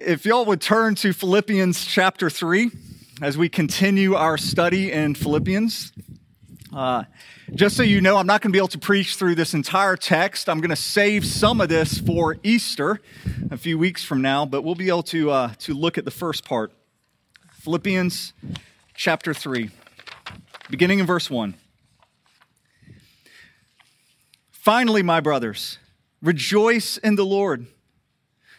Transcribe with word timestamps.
If 0.00 0.24
y'all 0.24 0.46
would 0.46 0.62
turn 0.62 0.94
to 0.94 1.12
Philippians 1.12 1.84
chapter 1.84 2.30
3 2.30 2.70
as 3.20 3.36
we 3.36 3.50
continue 3.50 4.14
our 4.14 4.38
study 4.38 4.90
in 4.90 5.14
Philippians. 5.14 5.92
Uh, 6.74 7.04
just 7.54 7.76
so 7.76 7.82
you 7.82 8.00
know, 8.00 8.16
I'm 8.16 8.26
not 8.26 8.40
going 8.40 8.50
to 8.50 8.52
be 8.54 8.58
able 8.58 8.68
to 8.68 8.78
preach 8.78 9.16
through 9.16 9.34
this 9.34 9.52
entire 9.52 9.98
text. 9.98 10.48
I'm 10.48 10.60
going 10.60 10.70
to 10.70 10.76
save 10.76 11.26
some 11.26 11.60
of 11.60 11.68
this 11.68 11.98
for 11.98 12.38
Easter 12.42 13.02
a 13.50 13.58
few 13.58 13.76
weeks 13.76 14.02
from 14.02 14.22
now, 14.22 14.46
but 14.46 14.62
we'll 14.62 14.74
be 14.74 14.88
able 14.88 15.02
to, 15.02 15.32
uh, 15.32 15.52
to 15.58 15.74
look 15.74 15.98
at 15.98 16.06
the 16.06 16.10
first 16.10 16.46
part. 16.46 16.72
Philippians 17.50 18.32
chapter 18.94 19.34
3, 19.34 19.68
beginning 20.70 21.00
in 21.00 21.04
verse 21.04 21.28
1. 21.28 21.54
Finally, 24.50 25.02
my 25.02 25.20
brothers, 25.20 25.78
rejoice 26.22 26.96
in 26.96 27.16
the 27.16 27.26
Lord. 27.26 27.66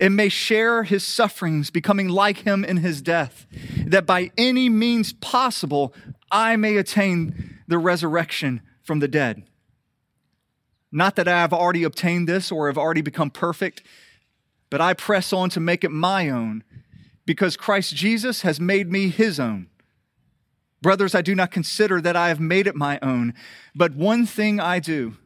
and 0.00 0.16
may 0.16 0.28
share 0.28 0.82
his 0.82 1.04
sufferings, 1.04 1.70
becoming 1.70 2.08
like 2.08 2.38
him 2.38 2.64
in 2.64 2.78
his 2.78 3.00
death, 3.02 3.46
that 3.86 4.06
by 4.06 4.30
any 4.36 4.68
means 4.68 5.12
possible 5.12 5.94
I 6.30 6.56
may 6.56 6.76
attain 6.76 7.60
the 7.66 7.78
resurrection 7.78 8.60
from 8.82 9.00
the 9.00 9.08
dead. 9.08 9.44
Not 10.92 11.16
that 11.16 11.28
I 11.28 11.40
have 11.40 11.52
already 11.52 11.82
obtained 11.82 12.28
this 12.28 12.52
or 12.52 12.68
have 12.68 12.78
already 12.78 13.02
become 13.02 13.30
perfect, 13.30 13.82
but 14.70 14.80
I 14.80 14.94
press 14.94 15.32
on 15.32 15.50
to 15.50 15.60
make 15.60 15.84
it 15.84 15.90
my 15.90 16.30
own, 16.30 16.64
because 17.24 17.56
Christ 17.56 17.94
Jesus 17.94 18.42
has 18.42 18.60
made 18.60 18.90
me 18.90 19.08
his 19.08 19.40
own. 19.40 19.68
Brothers, 20.82 21.14
I 21.14 21.22
do 21.22 21.34
not 21.34 21.50
consider 21.50 22.00
that 22.00 22.16
I 22.16 22.28
have 22.28 22.38
made 22.38 22.66
it 22.66 22.76
my 22.76 22.98
own, 23.02 23.34
but 23.74 23.94
one 23.94 24.26
thing 24.26 24.60
I 24.60 24.78
do 24.78 25.16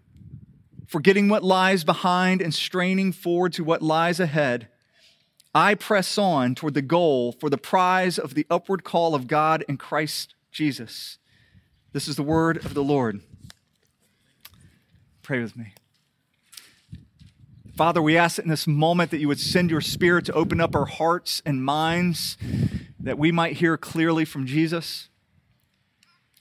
forgetting 0.91 1.29
what 1.29 1.45
lies 1.45 1.85
behind 1.85 2.43
and 2.43 2.53
straining 2.53 3.13
forward 3.13 3.53
to 3.53 3.63
what 3.63 3.81
lies 3.81 4.19
ahead, 4.19 4.67
I 5.55 5.77
press 5.77 6.19
on 6.19 6.57
toward 6.57 6.75
the 6.75 6.83
goal 6.83 7.31
for 7.31 7.49
the 7.49 7.57
prize 7.57 8.19
of 8.19 8.35
the 8.35 8.45
upward 8.51 8.83
call 8.83 9.15
of 9.15 9.29
God 9.29 9.65
in 9.69 9.77
Christ 9.77 10.35
Jesus. 10.51 11.19
This 11.93 12.09
is 12.09 12.17
the 12.17 12.25
word 12.25 12.57
of 12.65 12.75
the 12.75 12.83
Lord. 12.83 13.21
Pray 15.23 15.41
with 15.41 15.57
me. 15.57 15.75
Father, 17.77 18.03
we 18.03 18.17
ask 18.17 18.35
that 18.37 18.43
in 18.45 18.51
this 18.51 18.67
moment 18.67 19.13
that 19.13 19.21
you 19.21 19.29
would 19.29 19.39
send 19.39 19.71
your 19.71 19.81
spirit 19.81 20.25
to 20.25 20.33
open 20.33 20.61
up 20.61 20.75
our 20.75 20.87
hearts 20.87 21.41
and 21.47 21.65
minds 21.65 22.37
that 22.99 23.17
we 23.17 23.31
might 23.31 23.59
hear 23.59 23.77
clearly 23.77 24.25
from 24.25 24.45
Jesus. 24.45 25.09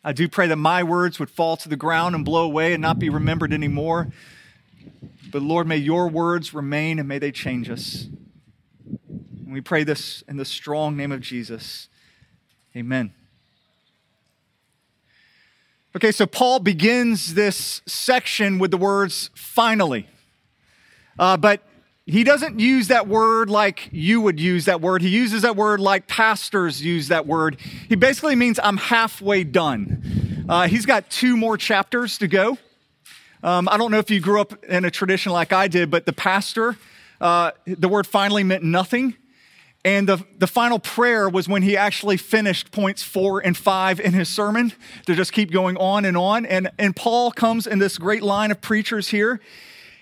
I 0.03 0.11
do 0.11 0.27
pray 0.27 0.47
that 0.47 0.55
my 0.55 0.81
words 0.81 1.19
would 1.19 1.29
fall 1.29 1.55
to 1.57 1.69
the 1.69 1.75
ground 1.75 2.15
and 2.15 2.25
blow 2.25 2.45
away 2.45 2.73
and 2.73 2.81
not 2.81 2.97
be 2.97 3.09
remembered 3.09 3.53
anymore. 3.53 4.11
But 5.31 5.41
Lord, 5.41 5.67
may 5.67 5.77
your 5.77 6.07
words 6.07 6.53
remain 6.53 6.99
and 6.99 7.07
may 7.07 7.19
they 7.19 7.31
change 7.31 7.69
us. 7.69 8.07
And 8.85 9.53
we 9.53 9.61
pray 9.61 9.83
this 9.83 10.23
in 10.27 10.37
the 10.37 10.45
strong 10.45 10.97
name 10.97 11.11
of 11.11 11.21
Jesus. 11.21 11.87
Amen. 12.75 13.13
Okay, 15.95 16.11
so 16.11 16.25
Paul 16.25 16.59
begins 16.59 17.33
this 17.33 17.81
section 17.85 18.59
with 18.59 18.71
the 18.71 18.77
words 18.77 19.29
finally. 19.33 20.07
Uh, 21.17 21.35
but 21.35 21.61
he 22.05 22.23
doesn't 22.23 22.59
use 22.59 22.87
that 22.87 23.07
word 23.07 23.49
like 23.49 23.89
you 23.91 24.21
would 24.21 24.39
use 24.39 24.65
that 24.65 24.81
word. 24.81 25.01
He 25.01 25.09
uses 25.09 25.41
that 25.43 25.55
word 25.55 25.79
like 25.79 26.07
pastors 26.07 26.81
use 26.81 27.07
that 27.09 27.27
word. 27.27 27.59
He 27.87 27.95
basically 27.95 28.35
means 28.35 28.59
I'm 28.61 28.77
halfway 28.77 29.43
done. 29.43 30.45
Uh, 30.47 30.67
he's 30.67 30.85
got 30.85 31.09
two 31.09 31.37
more 31.37 31.57
chapters 31.57 32.17
to 32.19 32.27
go. 32.27 32.57
Um, 33.41 33.69
I 33.69 33.77
don't 33.77 33.91
know 33.91 33.99
if 33.99 34.11
you 34.11 34.19
grew 34.19 34.41
up 34.41 34.65
in 34.65 34.83
a 34.83 34.91
tradition 34.91 35.31
like 35.31 35.53
I 35.53 35.67
did, 35.67 35.89
but 35.89 36.05
the 36.05 36.11
pastor, 36.13 36.77
uh, 37.21 37.51
the 37.65 37.87
word 37.87 38.05
finally 38.05 38.43
meant 38.43 38.63
nothing. 38.63 39.15
And 39.85 40.09
the, 40.09 40.25
the 40.37 40.47
final 40.47 40.77
prayer 40.77 41.29
was 41.29 41.47
when 41.47 41.61
he 41.61 41.77
actually 41.77 42.17
finished 42.17 42.71
points 42.71 43.01
four 43.01 43.39
and 43.39 43.55
five 43.55 44.01
in 44.01 44.11
his 44.11 44.27
sermon 44.27 44.73
to 45.05 45.15
just 45.15 45.31
keep 45.31 45.51
going 45.51 45.77
on 45.77 46.03
and 46.03 46.17
on. 46.17 46.45
And, 46.45 46.69
and 46.77 46.93
Paul 46.93 47.31
comes 47.31 47.65
in 47.65 47.79
this 47.79 47.97
great 47.97 48.21
line 48.21 48.51
of 48.51 48.59
preachers 48.59 49.07
here. 49.07 49.39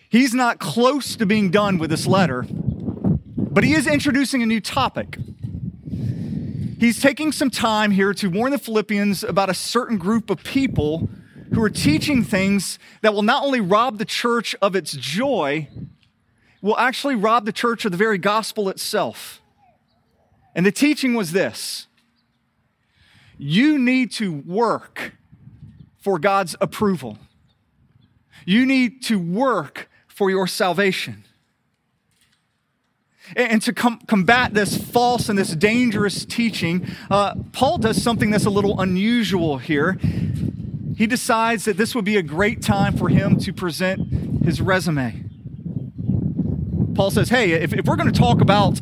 He's 0.09 0.33
not 0.33 0.57
close 0.57 1.15
to 1.17 1.27
being 1.27 1.51
done 1.51 1.77
with 1.77 1.91
this 1.91 2.07
letter, 2.07 2.43
but 2.49 3.63
he 3.63 3.73
is 3.73 3.85
introducing 3.85 4.41
a 4.41 4.47
new 4.47 4.61
topic. 4.61 5.17
He's 6.79 6.99
taking 6.99 7.31
some 7.31 7.51
time 7.51 7.91
here 7.91 8.13
to 8.15 8.29
warn 8.29 8.51
the 8.51 8.59
Philippians 8.59 9.23
about 9.23 9.49
a 9.49 9.53
certain 9.53 9.99
group 9.99 10.31
of 10.31 10.43
people 10.43 11.07
who 11.53 11.61
are 11.61 11.69
teaching 11.69 12.23
things 12.23 12.79
that 13.01 13.13
will 13.13 13.21
not 13.21 13.43
only 13.43 13.61
rob 13.61 13.97
the 13.97 14.05
church 14.05 14.55
of 14.61 14.75
its 14.75 14.91
joy, 14.93 15.67
will 16.61 16.77
actually 16.77 17.15
rob 17.15 17.45
the 17.45 17.51
church 17.51 17.85
of 17.85 17.91
the 17.91 17.97
very 17.97 18.17
gospel 18.17 18.69
itself. 18.69 19.41
And 20.55 20.65
the 20.65 20.71
teaching 20.71 21.13
was 21.13 21.31
this 21.31 21.87
you 23.37 23.77
need 23.77 24.11
to 24.13 24.33
work 24.33 25.13
for 25.99 26.17
God's 26.19 26.55
approval, 26.59 27.17
you 28.45 28.65
need 28.65 29.03
to 29.03 29.19
work 29.19 29.89
for 30.07 30.29
your 30.29 30.47
salvation. 30.47 31.23
And 33.35 33.61
to 33.63 33.73
com- 33.73 33.99
combat 34.07 34.53
this 34.53 34.77
false 34.77 35.27
and 35.27 35.37
this 35.37 35.53
dangerous 35.53 36.23
teaching, 36.23 36.87
uh, 37.11 37.35
Paul 37.51 37.77
does 37.77 38.01
something 38.01 38.29
that's 38.29 38.45
a 38.45 38.49
little 38.49 38.79
unusual 38.79 39.57
here 39.57 39.99
he 40.97 41.05
decides 41.05 41.65
that 41.65 41.77
this 41.77 41.93
would 41.93 42.05
be 42.05 42.17
a 42.17 42.23
great 42.23 42.63
time 42.63 42.97
for 42.97 43.07
him 43.07 43.37
to 43.37 43.53
present 43.53 44.43
his 44.43 44.59
resume. 44.59 45.23
Paul 46.95 47.11
says, 47.11 47.29
Hey, 47.29 47.51
if, 47.51 47.71
if 47.71 47.85
we're 47.85 47.95
going 47.95 48.11
to 48.11 48.19
talk 48.19 48.41
about 48.41 48.79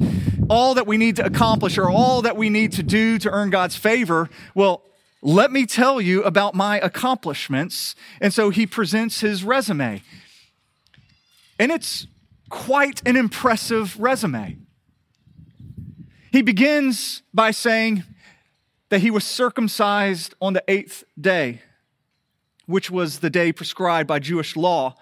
all 0.49 0.75
that 0.75 0.87
we 0.87 0.95
need 0.95 1.17
to 1.17 1.25
accomplish 1.25 1.77
or 1.77 1.89
all 1.89 2.21
that 2.21 2.37
we 2.37 2.49
need 2.49 2.71
to 2.71 2.83
do 2.83 3.19
to 3.19 3.29
earn 3.29 3.49
God's 3.49 3.75
favor, 3.75 4.29
well, 4.53 4.83
let 5.21 5.51
me 5.51 5.65
tell 5.65 5.99
you 5.99 6.23
about 6.23 6.55
my 6.55 6.79
accomplishments. 6.79 7.95
And 8.21 8.33
so 8.33 8.49
he 8.49 8.65
presents 8.65 9.19
his 9.19 9.43
resume. 9.43 10.01
And 11.59 11.69
it's 11.69 12.07
quite 12.49 13.05
an 13.05 13.17
impressive 13.17 13.99
resume. 13.99 14.59
He 16.31 16.41
begins 16.41 17.23
by 17.33 17.51
saying 17.51 18.05
that 18.87 19.01
he 19.01 19.11
was 19.11 19.25
circumcised 19.25 20.33
on 20.39 20.53
the 20.53 20.63
eighth 20.69 21.03
day 21.19 21.61
which 22.65 22.89
was 22.89 23.19
the 23.19 23.29
day 23.29 23.51
prescribed 23.51 24.07
by 24.07 24.19
Jewish 24.19 24.55
law. 24.55 24.95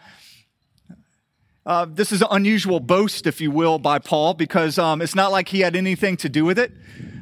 Uh, 1.66 1.86
this 1.90 2.12
is 2.12 2.22
an 2.22 2.28
unusual 2.32 2.80
boast, 2.80 3.26
if 3.26 3.40
you 3.40 3.50
will, 3.50 3.80
by 3.80 3.98
Paul, 3.98 4.34
because 4.34 4.78
um, 4.78 5.02
it's 5.02 5.16
not 5.16 5.32
like 5.32 5.48
he 5.50 5.62
had 5.62 5.76
anything 5.76 6.18
to 6.18 6.28
do 6.28 6.44
with 6.44 6.60
it. 6.60 6.74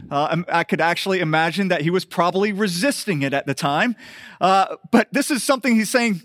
Uh, 0.10 0.44
I 0.50 0.64
could 0.64 0.82
actually 0.82 1.20
imagine 1.20 1.70
that 1.70 1.82
he 1.82 1.90
was 1.90 2.06
probably 2.06 2.52
resisting 2.52 3.22
it 3.22 3.34
at 3.34 3.46
the 3.46 3.54
time. 3.54 3.96
Uh, 4.42 4.76
but 4.92 5.08
this 5.14 5.32
is 5.32 5.44
something 5.44 5.76
he's 5.76 5.90
saying 5.90 6.22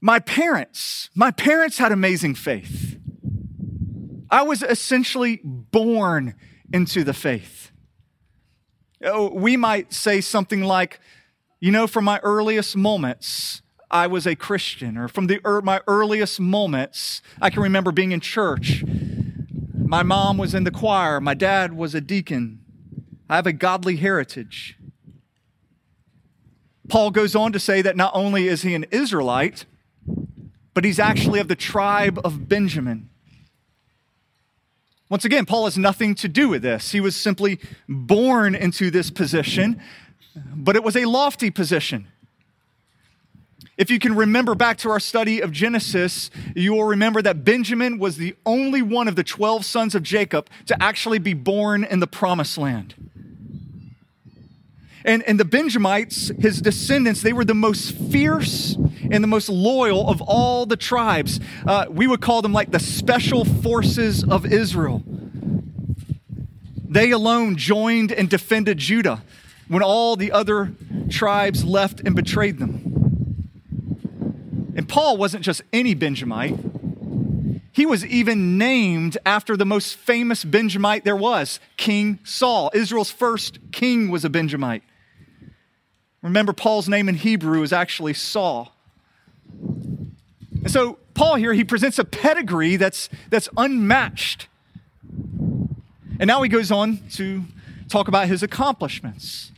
my 0.00 0.18
parents, 0.18 1.08
my 1.14 1.30
parents 1.30 1.78
had 1.78 1.92
amazing 1.92 2.34
faith. 2.34 2.98
I 4.30 4.42
was 4.42 4.62
essentially 4.62 5.40
born 5.44 6.34
into 6.72 7.04
the 7.04 7.14
faith. 7.14 7.70
Oh, 9.02 9.32
we 9.32 9.56
might 9.56 9.92
say 9.92 10.20
something 10.20 10.62
like, 10.62 11.00
you 11.60 11.72
know, 11.72 11.86
from 11.86 12.04
my 12.04 12.18
earliest 12.22 12.76
moments, 12.76 13.62
I 13.90 14.06
was 14.06 14.26
a 14.26 14.34
Christian, 14.34 14.96
or 14.96 15.08
from 15.08 15.26
the, 15.28 15.40
my 15.64 15.80
earliest 15.86 16.40
moments, 16.40 17.22
I 17.40 17.50
can 17.50 17.62
remember 17.62 17.92
being 17.92 18.12
in 18.12 18.20
church. 18.20 18.84
My 19.74 20.02
mom 20.02 20.38
was 20.38 20.54
in 20.54 20.64
the 20.64 20.70
choir, 20.70 21.20
my 21.20 21.34
dad 21.34 21.72
was 21.72 21.94
a 21.94 22.00
deacon. 22.00 22.60
I 23.28 23.36
have 23.36 23.46
a 23.46 23.52
godly 23.52 23.96
heritage. 23.96 24.78
Paul 26.88 27.10
goes 27.10 27.34
on 27.34 27.52
to 27.52 27.58
say 27.58 27.82
that 27.82 27.96
not 27.96 28.12
only 28.14 28.46
is 28.46 28.62
he 28.62 28.74
an 28.74 28.84
Israelite, 28.90 29.64
but 30.74 30.84
he's 30.84 30.98
actually 30.98 31.40
of 31.40 31.48
the 31.48 31.56
tribe 31.56 32.20
of 32.24 32.48
Benjamin. 32.48 33.08
Once 35.08 35.24
again, 35.24 35.46
Paul 35.46 35.64
has 35.64 35.78
nothing 35.78 36.14
to 36.16 36.28
do 36.28 36.48
with 36.48 36.62
this. 36.62 36.92
He 36.92 37.00
was 37.00 37.14
simply 37.14 37.60
born 37.88 38.54
into 38.54 38.90
this 38.90 39.10
position, 39.10 39.80
but 40.54 40.76
it 40.76 40.84
was 40.84 40.96
a 40.96 41.04
lofty 41.04 41.50
position. 41.50 42.06
If 43.76 43.90
you 43.90 43.98
can 43.98 44.16
remember 44.16 44.54
back 44.54 44.78
to 44.78 44.90
our 44.90 45.00
study 45.00 45.40
of 45.40 45.52
Genesis, 45.52 46.30
you 46.54 46.72
will 46.72 46.84
remember 46.84 47.20
that 47.20 47.44
Benjamin 47.44 47.98
was 47.98 48.16
the 48.16 48.34
only 48.46 48.80
one 48.80 49.06
of 49.06 49.16
the 49.16 49.24
12 49.24 49.66
sons 49.66 49.94
of 49.94 50.02
Jacob 50.02 50.48
to 50.66 50.82
actually 50.82 51.18
be 51.18 51.34
born 51.34 51.84
in 51.84 52.00
the 52.00 52.06
promised 52.06 52.56
land. 52.56 52.94
And, 55.04 55.22
and 55.24 55.38
the 55.38 55.44
Benjamites, 55.44 56.32
his 56.40 56.60
descendants, 56.60 57.22
they 57.22 57.34
were 57.34 57.44
the 57.44 57.54
most 57.54 57.94
fierce 57.94 58.76
and 59.10 59.22
the 59.22 59.28
most 59.28 59.48
loyal 59.48 60.08
of 60.08 60.20
all 60.22 60.66
the 60.66 60.76
tribes. 60.76 61.38
Uh, 61.66 61.84
we 61.88 62.06
would 62.06 62.20
call 62.20 62.42
them 62.42 62.52
like 62.52 62.72
the 62.72 62.80
special 62.80 63.44
forces 63.44 64.24
of 64.24 64.46
Israel. 64.46 65.04
They 66.88 67.10
alone 67.10 67.56
joined 67.56 68.10
and 68.10 68.28
defended 68.28 68.78
Judah 68.78 69.22
when 69.68 69.82
all 69.82 70.16
the 70.16 70.32
other 70.32 70.72
tribes 71.10 71.64
left 71.64 72.00
and 72.00 72.14
betrayed 72.14 72.58
them. 72.58 72.86
And 74.76 74.88
Paul 74.88 75.16
wasn't 75.16 75.44
just 75.44 75.62
any 75.72 75.94
Benjamite. 75.94 76.58
He 77.72 77.86
was 77.86 78.04
even 78.06 78.58
named 78.58 79.18
after 79.26 79.56
the 79.56 79.66
most 79.66 79.96
famous 79.96 80.44
Benjamite 80.44 81.04
there 81.04 81.16
was, 81.16 81.60
King 81.76 82.18
Saul. 82.24 82.70
Israel's 82.74 83.10
first 83.10 83.58
king 83.72 84.10
was 84.10 84.24
a 84.24 84.30
Benjamite. 84.30 84.82
Remember, 86.22 86.52
Paul's 86.52 86.88
name 86.88 87.08
in 87.08 87.14
Hebrew 87.14 87.62
is 87.62 87.72
actually 87.72 88.14
Saul. 88.14 88.72
And 89.52 90.70
so, 90.70 90.98
Paul 91.14 91.36
here, 91.36 91.52
he 91.52 91.64
presents 91.64 91.98
a 91.98 92.04
pedigree 92.04 92.76
that's, 92.76 93.08
that's 93.30 93.48
unmatched. 93.56 94.48
And 96.18 96.26
now 96.26 96.42
he 96.42 96.48
goes 96.48 96.70
on 96.70 97.00
to 97.12 97.44
talk 97.88 98.08
about 98.08 98.26
his 98.26 98.42
accomplishments. 98.42 99.52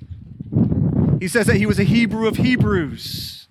He 1.21 1.29
says 1.29 1.47
that 1.47 1.57
he 1.57 1.67
was 1.67 1.79
a 1.79 1.85
Hebrew 1.85 2.29
of 2.29 2.37
Hebrews. 2.37 3.49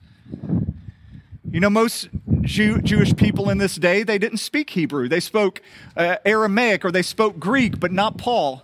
You 1.49 1.59
know, 1.59 1.69
most 1.69 2.09
Jew, 2.41 2.81
Jewish 2.81 3.15
people 3.15 3.49
in 3.49 3.57
this 3.57 3.75
day, 3.75 4.03
they 4.03 4.17
didn't 4.17 4.37
speak 4.37 4.69
Hebrew. 4.69 5.07
They 5.09 5.19
spoke 5.19 5.61
uh, 5.95 6.17
Aramaic 6.25 6.85
or 6.85 6.91
they 6.91 7.01
spoke 7.01 7.39
Greek, 7.39 7.79
but 7.79 7.91
not 7.91 8.17
Paul. 8.17 8.63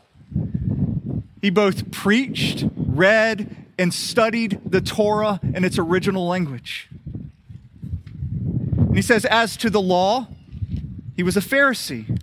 He 1.42 1.50
both 1.50 1.92
preached, 1.92 2.66
read, 2.76 3.56
and 3.78 3.94
studied 3.94 4.62
the 4.66 4.80
Torah 4.80 5.40
in 5.44 5.66
its 5.66 5.78
original 5.78 6.28
language. 6.28 6.90
And 8.78 8.96
he 8.96 9.02
says, 9.02 9.26
as 9.26 9.58
to 9.58 9.70
the 9.70 9.82
law, 9.82 10.28
he 11.16 11.24
was 11.24 11.36
a 11.36 11.42
Pharisee. 11.42 12.22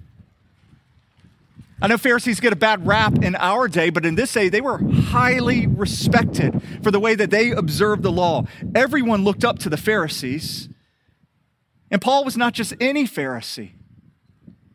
I 1.83 1.87
know 1.87 1.97
Pharisees 1.97 2.41
get 2.41 2.53
a 2.53 2.57
bad 2.57 2.87
rap 2.87 3.23
in 3.23 3.35
our 3.37 3.67
day, 3.67 3.89
but 3.89 4.05
in 4.05 4.15
this 4.15 4.33
day, 4.33 4.51
they 4.51 4.61
were 4.61 4.79
highly 4.79 5.67
respected 5.67 6.63
for 6.83 6.91
the 6.91 7.01
way 7.01 7.15
that 7.15 7.31
they 7.31 7.53
observed 7.53 8.03
the 8.03 8.13
law. 8.13 8.45
Everyone 8.75 9.25
looked 9.25 9.45
up 9.45 9.59
to 9.61 9.71
the 9.71 9.79
Pharisees. 9.79 10.69
And 11.91 12.03
Paul 12.03 12.25
was 12.25 12.37
not 12.37 12.53
just 12.53 12.75
any 12.81 13.05
Pharisee. 13.05 13.71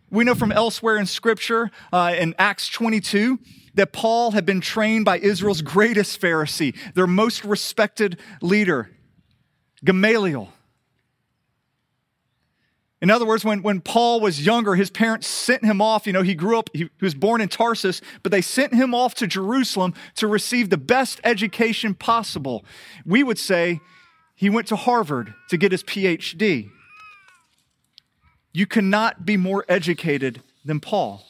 We 0.09 0.23
know 0.23 0.33
from 0.33 0.51
elsewhere 0.51 0.97
in 0.97 1.05
Scripture, 1.05 1.69
uh, 1.93 2.15
in 2.17 2.33
Acts 2.39 2.69
22, 2.69 3.39
that 3.75 3.91
Paul 3.93 4.31
had 4.31 4.45
been 4.45 4.61
trained 4.61 5.05
by 5.05 5.19
Israel's 5.19 5.61
greatest 5.61 6.19
Pharisee, 6.19 6.75
their 6.95 7.07
most 7.07 7.45
respected 7.45 8.19
leader, 8.41 8.89
Gamaliel. 9.83 10.51
In 13.05 13.11
other 13.11 13.27
words, 13.27 13.45
when, 13.45 13.61
when 13.61 13.81
Paul 13.81 14.19
was 14.19 14.43
younger, 14.43 14.73
his 14.73 14.89
parents 14.89 15.27
sent 15.27 15.63
him 15.63 15.79
off. 15.79 16.07
You 16.07 16.13
know, 16.13 16.23
he 16.23 16.33
grew 16.33 16.57
up, 16.57 16.71
he, 16.73 16.85
he 16.85 17.05
was 17.05 17.13
born 17.13 17.39
in 17.39 17.49
Tarsus, 17.49 18.01
but 18.23 18.31
they 18.31 18.41
sent 18.41 18.73
him 18.73 18.95
off 18.95 19.13
to 19.15 19.27
Jerusalem 19.27 19.93
to 20.15 20.25
receive 20.25 20.71
the 20.71 20.77
best 20.77 21.21
education 21.23 21.93
possible. 21.93 22.65
We 23.05 23.21
would 23.21 23.37
say 23.37 23.79
he 24.33 24.49
went 24.49 24.65
to 24.69 24.75
Harvard 24.75 25.35
to 25.49 25.55
get 25.55 25.71
his 25.71 25.83
PhD. 25.83 26.71
You 28.51 28.65
cannot 28.65 29.23
be 29.23 29.37
more 29.37 29.65
educated 29.69 30.41
than 30.65 30.79
Paul. 30.79 31.23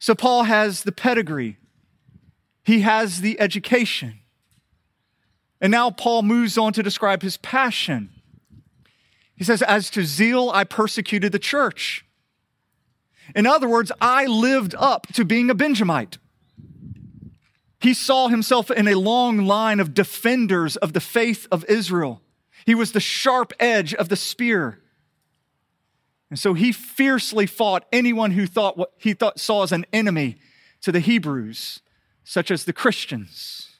So 0.00 0.16
Paul 0.16 0.42
has 0.42 0.82
the 0.82 0.90
pedigree, 0.90 1.56
he 2.64 2.80
has 2.80 3.20
the 3.20 3.38
education. 3.38 4.18
And 5.60 5.70
now 5.70 5.92
Paul 5.92 6.24
moves 6.24 6.58
on 6.58 6.72
to 6.72 6.82
describe 6.82 7.22
his 7.22 7.36
passion. 7.36 8.10
He 9.42 9.44
says, 9.44 9.60
As 9.62 9.90
to 9.90 10.04
zeal, 10.04 10.52
I 10.54 10.62
persecuted 10.62 11.32
the 11.32 11.38
church. 11.40 12.04
In 13.34 13.44
other 13.44 13.68
words, 13.68 13.90
I 14.00 14.24
lived 14.26 14.72
up 14.78 15.08
to 15.14 15.24
being 15.24 15.50
a 15.50 15.54
Benjamite. 15.56 16.18
He 17.80 17.92
saw 17.92 18.28
himself 18.28 18.70
in 18.70 18.86
a 18.86 18.94
long 18.94 19.38
line 19.38 19.80
of 19.80 19.94
defenders 19.94 20.76
of 20.76 20.92
the 20.92 21.00
faith 21.00 21.48
of 21.50 21.64
Israel. 21.64 22.22
He 22.66 22.76
was 22.76 22.92
the 22.92 23.00
sharp 23.00 23.52
edge 23.58 23.92
of 23.94 24.10
the 24.10 24.14
spear. 24.14 24.80
And 26.30 26.38
so 26.38 26.54
he 26.54 26.70
fiercely 26.70 27.46
fought 27.46 27.84
anyone 27.90 28.30
who 28.30 28.46
thought 28.46 28.78
what 28.78 28.92
he 28.96 29.12
thought 29.12 29.40
saw 29.40 29.64
as 29.64 29.72
an 29.72 29.86
enemy 29.92 30.36
to 30.82 30.92
the 30.92 31.00
Hebrews, 31.00 31.80
such 32.22 32.52
as 32.52 32.64
the 32.64 32.72
Christians. 32.72 33.70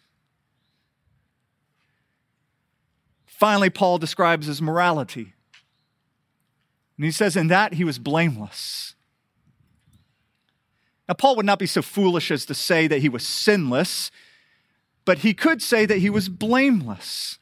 Finally, 3.27 3.71
Paul 3.71 3.99
describes 3.99 4.49
his 4.49 4.61
morality. 4.61 5.35
And 6.97 7.05
he 7.05 7.11
says, 7.11 7.37
In 7.37 7.49
that 7.49 7.75
he 7.75 7.85
was 7.85 7.99
blameless. 7.99 8.95
Now, 11.09 11.15
Paul 11.15 11.37
would 11.37 11.47
not 11.47 11.59
be 11.59 11.67
so 11.67 11.83
foolish 11.83 12.31
as 12.31 12.47
to 12.47 12.55
say 12.55 12.87
that 12.87 13.01
he 13.01 13.09
was 13.09 13.27
sinless, 13.27 14.11
but 15.05 15.19
he 15.19 15.35
could 15.35 15.61
say 15.61 15.85
that 15.85 15.99
he 15.99 16.11
was 16.11 16.29
blameless. 16.29 17.39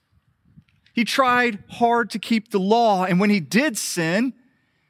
He 0.92 1.04
tried 1.04 1.62
hard 1.68 2.10
to 2.10 2.18
keep 2.18 2.50
the 2.50 2.58
law, 2.58 3.04
and 3.04 3.20
when 3.20 3.30
he 3.30 3.40
did 3.40 3.76
sin, 3.76 4.32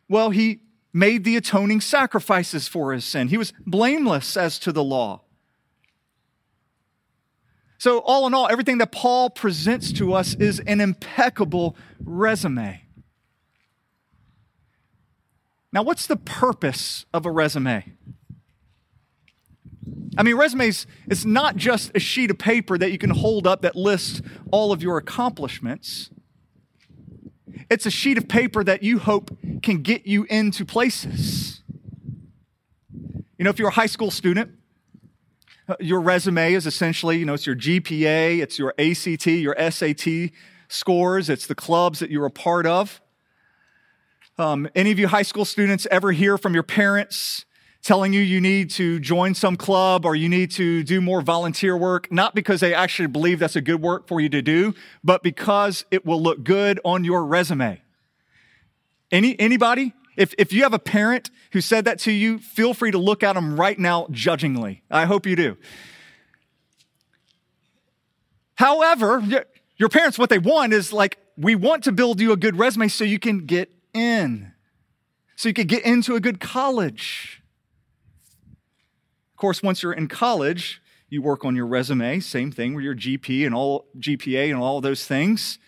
well, 0.09 0.31
he 0.31 0.61
made 0.93 1.25
the 1.25 1.37
atoning 1.37 1.81
sacrifices 1.81 2.69
for 2.69 2.93
his 2.93 3.05
sin. 3.05 3.29
He 3.29 3.39
was 3.39 3.53
blameless 3.67 4.37
as 4.37 4.59
to 4.61 4.73
the 4.73 4.83
law. 4.83 5.23
So, 7.79 7.99
all 8.01 8.27
in 8.27 8.35
all, 8.35 8.49
everything 8.49 8.79
that 8.79 8.93
Paul 8.93 9.31
presents 9.31 9.93
to 9.93 10.13
us 10.13 10.35
is 10.35 10.61
an 10.61 10.81
impeccable 10.81 11.77
resume. 12.05 12.83
Now, 15.73 15.83
what's 15.83 16.07
the 16.07 16.17
purpose 16.17 17.07
of 17.15 17.27
a 17.27 17.31
resume? 17.31 17.93
I 20.19 20.23
mean, 20.23 20.37
resumes, 20.37 20.87
it's 21.07 21.25
not 21.25 21.57
just 21.57 21.93
a 21.95 22.01
sheet 22.01 22.31
of 22.31 22.39
paper 22.39 22.77
that 22.77 22.91
you 22.91 22.99
can 22.99 23.11
hold 23.11 23.47
up 23.47 23.63
that 23.63 23.77
lists 23.77 24.23
all 24.51 24.73
of 24.73 24.83
your 24.83 24.97
accomplishments. 24.97 26.11
It's 27.71 27.87
a 27.87 27.91
sheet 27.91 28.19
of 28.19 28.29
paper 28.29 28.65
that 28.65 28.83
you 28.83 28.99
hope 28.99 29.37
can 29.63 29.83
get 29.83 30.07
you 30.07 30.25
into 30.25 30.65
places. 30.65 31.63
You 33.39 33.45
know, 33.45 33.51
if 33.51 33.59
you're 33.59 33.69
a 33.69 33.73
high 33.73 33.87
school 33.87 34.11
student, 34.11 34.51
uh, 35.69 35.77
your 35.79 36.01
resume 36.01 36.55
is 36.55 36.67
essentially, 36.67 37.19
you 37.19 37.25
know, 37.25 37.35
it's 37.35 37.47
your 37.47 37.57
GPA, 37.57 38.43
it's 38.43 38.59
your 38.59 38.75
ACT, 38.79 39.27
your 39.27 39.55
SAT 39.71 40.33
scores, 40.69 41.31
it's 41.31 41.47
the 41.47 41.55
clubs 41.55 42.01
that 42.01 42.11
you're 42.11 42.27
a 42.27 42.31
part 42.31 42.67
of. 42.67 43.01
Um, 44.41 44.71
any 44.75 44.91
of 44.91 44.99
you 44.99 45.07
high 45.07 45.21
school 45.21 45.45
students 45.45 45.87
ever 45.91 46.13
hear 46.13 46.39
from 46.39 46.55
your 46.55 46.63
parents 46.63 47.45
telling 47.83 48.15
you 48.15 48.23
you 48.23 48.41
need 48.41 48.71
to 48.71 48.99
join 48.99 49.35
some 49.35 49.55
club 49.55 50.07
or 50.07 50.15
you 50.15 50.31
need 50.31 50.51
to 50.53 50.83
do 50.83 51.03
more 51.03 51.21
volunteer 51.21 51.77
work, 51.77 52.11
not 52.11 52.35
because 52.35 52.61
they 52.61 52.73
actually 52.73 53.09
believe 53.09 53.39
that's 53.39 53.55
a 53.55 53.61
good 53.61 53.83
work 53.83 54.09
for 54.09 54.19
you 54.19 54.31
to 54.31 54.41
do, 54.41 54.75
but 55.05 55.23
because 55.23 55.85
it 55.91 56.07
will 56.07 56.23
look 56.23 56.43
good 56.43 56.81
on 56.87 57.05
your 57.05 57.23
resume. 57.27 57.83
Any, 59.13 59.39
anybody? 59.39 59.93
If, 60.17 60.33
if 60.39 60.55
you 60.55 60.63
have 60.63 60.73
a 60.73 60.79
parent 60.79 61.31
who 61.53 61.61
said 61.61 61.85
that 61.85 61.99
to 62.01 62.11
you, 62.11 62.39
feel 62.39 62.73
free 62.73 62.93
to 62.93 62.99
look 62.99 63.23
at 63.23 63.35
them 63.35 63.61
right 63.61 63.79
now 63.79 64.07
judgingly. 64.11 64.83
I 64.91 65.05
hope 65.05 65.27
you 65.27 65.37
do. 65.37 65.59
However, 68.55 69.23
your 69.77 69.91
parents, 69.91 70.19
what 70.19 70.31
they 70.31 70.39
want 70.39 70.73
is 70.73 70.95
like, 70.95 71.19
we 71.37 71.57
want 71.57 71.85
to 71.85 71.93
build 71.93 72.23
you 72.23 72.33
a 72.33 72.39
good 72.39 72.59
resume 72.59 72.89
so 72.89 73.05
you 73.05 73.19
can 73.19 73.45
get 73.45 73.71
in, 73.93 74.53
so 75.37 75.49
you 75.49 75.55
could 75.55 75.69
get 75.69 75.85
into 75.85 76.15
a 76.15 76.21
good 76.21 76.41
college. 76.41 77.43
Of 79.33 79.37
course, 79.37 79.63
once 79.63 79.83
you're 79.83 79.93
in 79.93 80.09
college, 80.09 80.83
you 81.09 81.23
work 81.23 81.45
on 81.45 81.57
your 81.57 81.67
resume, 81.67 82.21
same 82.21 82.53
thing 82.53 82.75
with 82.75 82.85
your 82.85 82.95
GP 82.95 83.45
and 83.45 83.55
all 83.55 83.87
GPA 83.99 84.51
and 84.51 84.57
all 84.57 84.81
those 84.81 85.05
things, 85.07 85.59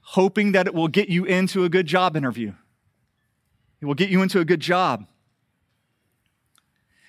hoping 0.00 0.52
that 0.52 0.66
it 0.66 0.74
will 0.74 0.88
get 0.88 1.08
you 1.08 1.24
into 1.24 1.64
a 1.64 1.68
good 1.68 1.86
job 1.86 2.16
interview. 2.16 2.52
It 3.80 3.86
will 3.86 3.94
get 3.94 4.10
you 4.10 4.22
into 4.22 4.38
a 4.38 4.44
good 4.44 4.60
job. 4.60 5.06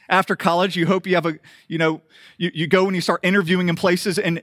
After 0.09 0.35
college, 0.35 0.75
you 0.75 0.85
hope 0.85 1.07
you 1.07 1.15
have 1.15 1.25
a, 1.25 1.39
you 1.67 1.77
know, 1.77 2.01
you, 2.37 2.51
you 2.53 2.67
go 2.67 2.85
and 2.85 2.95
you 2.95 3.01
start 3.01 3.19
interviewing 3.23 3.69
in 3.69 3.75
places 3.75 4.17
and 4.17 4.41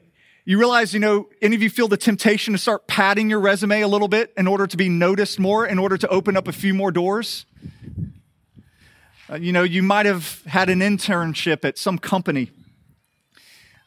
you 0.50 0.58
realize, 0.58 0.92
you 0.92 0.98
know, 0.98 1.28
any 1.40 1.54
of 1.54 1.62
you 1.62 1.70
feel 1.70 1.86
the 1.86 1.96
temptation 1.96 2.54
to 2.54 2.58
start 2.58 2.88
padding 2.88 3.30
your 3.30 3.38
resume 3.38 3.82
a 3.82 3.86
little 3.86 4.08
bit 4.08 4.32
in 4.36 4.48
order 4.48 4.66
to 4.66 4.76
be 4.76 4.88
noticed 4.88 5.38
more, 5.38 5.64
in 5.64 5.78
order 5.78 5.96
to 5.96 6.08
open 6.08 6.36
up 6.36 6.48
a 6.48 6.52
few 6.52 6.74
more 6.74 6.90
doors? 6.90 7.46
Uh, 9.30 9.36
you 9.36 9.52
know, 9.52 9.62
you 9.62 9.80
might 9.80 10.06
have 10.06 10.42
had 10.46 10.68
an 10.68 10.80
internship 10.80 11.64
at 11.64 11.78
some 11.78 11.98
company. 11.98 12.50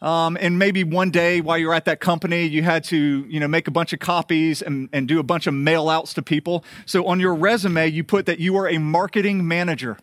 Um, 0.01 0.38
and 0.39 0.58
maybe 0.58 0.86
one 0.86 1.12
day 1.12 1.41
while 1.41 1.58
you're 1.58 1.74
at 1.74 1.84
that 1.84 2.00
company, 2.00 2.46
you 2.46 2.63
had 2.63 2.86
to, 2.86 3.25
you 3.27 3.41
know, 3.41 3.48
make 3.50 3.67
a 3.67 3.72
bunch 3.72 3.91
of 3.91 4.00
copies 4.00 4.62
and, 4.62 4.88
and 4.93 5.05
do 5.05 5.20
a 5.20 5.24
bunch 5.24 5.48
of 5.48 5.53
mail 5.53 5.89
outs 5.89 6.13
to 6.13 6.22
people. 6.22 6.63
So 6.86 7.05
on 7.08 7.20
your 7.20 7.36
resume, 7.36 7.89
you 7.89 8.05
put 8.05 8.25
that 8.27 8.39
you 8.39 8.55
are 8.55 8.70
a 8.70 8.77
marketing 8.77 9.46
manager. 9.46 9.98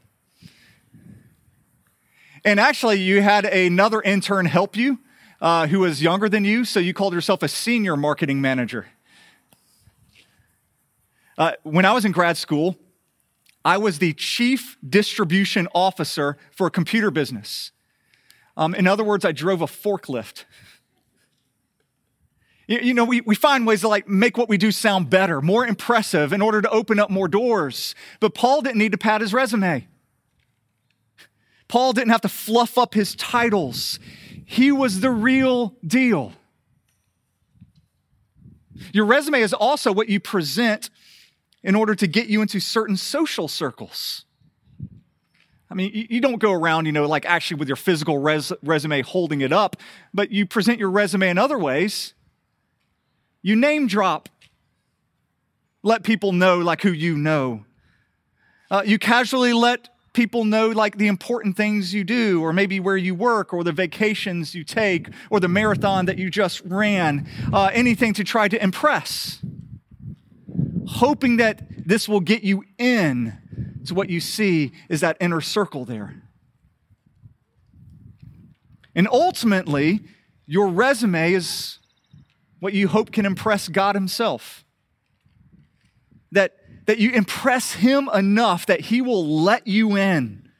And 2.44 2.60
actually, 2.60 3.00
you 3.00 3.22
had 3.22 3.46
another 3.46 4.02
intern 4.02 4.44
help 4.44 4.76
you 4.76 4.98
uh, 5.40 5.66
who 5.66 5.80
was 5.80 6.02
younger 6.02 6.28
than 6.28 6.44
you, 6.44 6.64
so 6.64 6.80
you 6.80 6.92
called 6.92 7.14
yourself 7.14 7.42
a 7.42 7.48
senior 7.48 7.96
marketing 7.96 8.40
manager. 8.40 8.86
Uh, 11.38 11.52
when 11.62 11.84
I 11.84 11.92
was 11.92 12.04
in 12.04 12.12
grad 12.12 12.36
school, 12.36 12.76
I 13.64 13.78
was 13.78 13.98
the 13.98 14.12
chief 14.12 14.76
distribution 14.86 15.68
officer 15.74 16.36
for 16.50 16.66
a 16.66 16.70
computer 16.70 17.10
business. 17.10 17.72
Um, 18.56 18.74
in 18.74 18.86
other 18.86 19.04
words, 19.04 19.24
I 19.24 19.32
drove 19.32 19.62
a 19.62 19.66
forklift. 19.66 20.44
You, 22.66 22.78
you 22.80 22.94
know, 22.94 23.04
we, 23.04 23.22
we 23.22 23.34
find 23.34 23.66
ways 23.66 23.80
to 23.80 23.88
like 23.88 24.06
make 24.08 24.36
what 24.36 24.48
we 24.48 24.58
do 24.58 24.70
sound 24.70 25.08
better, 25.08 25.40
more 25.40 25.66
impressive 25.66 26.32
in 26.32 26.42
order 26.42 26.60
to 26.60 26.68
open 26.70 26.98
up 26.98 27.10
more 27.10 27.28
doors. 27.28 27.94
But 28.18 28.34
Paul 28.34 28.60
didn't 28.60 28.78
need 28.78 28.92
to 28.92 28.98
pad 28.98 29.22
his 29.22 29.32
resume. 29.32 29.86
Paul 31.68 31.92
didn't 31.92 32.10
have 32.10 32.20
to 32.22 32.28
fluff 32.28 32.76
up 32.76 32.94
his 32.94 33.14
titles. 33.14 33.98
He 34.50 34.72
was 34.72 34.98
the 34.98 35.12
real 35.12 35.76
deal. 35.86 36.32
Your 38.92 39.04
resume 39.04 39.42
is 39.42 39.52
also 39.52 39.92
what 39.92 40.08
you 40.08 40.18
present 40.18 40.90
in 41.62 41.76
order 41.76 41.94
to 41.94 42.08
get 42.08 42.26
you 42.26 42.42
into 42.42 42.58
certain 42.58 42.96
social 42.96 43.46
circles. 43.46 44.24
I 45.70 45.74
mean, 45.74 45.92
you 45.94 46.20
don't 46.20 46.40
go 46.40 46.50
around, 46.50 46.86
you 46.86 46.90
know, 46.90 47.06
like 47.06 47.26
actually 47.26 47.58
with 47.58 47.68
your 47.68 47.76
physical 47.76 48.18
res- 48.18 48.52
resume 48.64 49.02
holding 49.02 49.40
it 49.40 49.52
up, 49.52 49.76
but 50.12 50.32
you 50.32 50.46
present 50.46 50.80
your 50.80 50.90
resume 50.90 51.28
in 51.28 51.38
other 51.38 51.56
ways. 51.56 52.14
You 53.42 53.54
name 53.54 53.86
drop, 53.86 54.28
let 55.84 56.02
people 56.02 56.32
know 56.32 56.58
like 56.58 56.82
who 56.82 56.90
you 56.90 57.16
know. 57.16 57.66
Uh, 58.68 58.82
you 58.84 58.98
casually 58.98 59.52
let 59.52 59.89
people 60.12 60.44
know 60.44 60.68
like 60.68 60.98
the 60.98 61.06
important 61.06 61.56
things 61.56 61.94
you 61.94 62.04
do, 62.04 62.42
or 62.42 62.52
maybe 62.52 62.80
where 62.80 62.96
you 62.96 63.14
work, 63.14 63.52
or 63.52 63.64
the 63.64 63.72
vacations 63.72 64.54
you 64.54 64.64
take, 64.64 65.08
or 65.30 65.40
the 65.40 65.48
marathon 65.48 66.06
that 66.06 66.18
you 66.18 66.30
just 66.30 66.60
ran, 66.64 67.28
uh, 67.52 67.70
anything 67.72 68.12
to 68.14 68.24
try 68.24 68.48
to 68.48 68.62
impress, 68.62 69.40
hoping 70.86 71.36
that 71.36 71.62
this 71.86 72.08
will 72.08 72.20
get 72.20 72.42
you 72.42 72.64
in 72.78 73.36
so, 73.82 73.94
what 73.94 74.10
you 74.10 74.20
see 74.20 74.72
is 74.88 75.00
that 75.00 75.16
inner 75.20 75.40
circle 75.40 75.84
there. 75.84 76.22
And 78.94 79.08
ultimately, 79.08 80.00
your 80.46 80.68
resume 80.68 81.32
is 81.32 81.78
what 82.58 82.74
you 82.74 82.88
hope 82.88 83.10
can 83.10 83.24
impress 83.24 83.68
God 83.68 83.94
Himself. 83.94 84.64
That, 86.32 86.54
that 86.90 86.98
you 86.98 87.12
impress 87.12 87.74
Him 87.74 88.10
enough 88.12 88.66
that 88.66 88.80
He 88.80 89.00
will 89.00 89.44
let 89.44 89.68
you 89.68 89.96
in. 89.96 90.50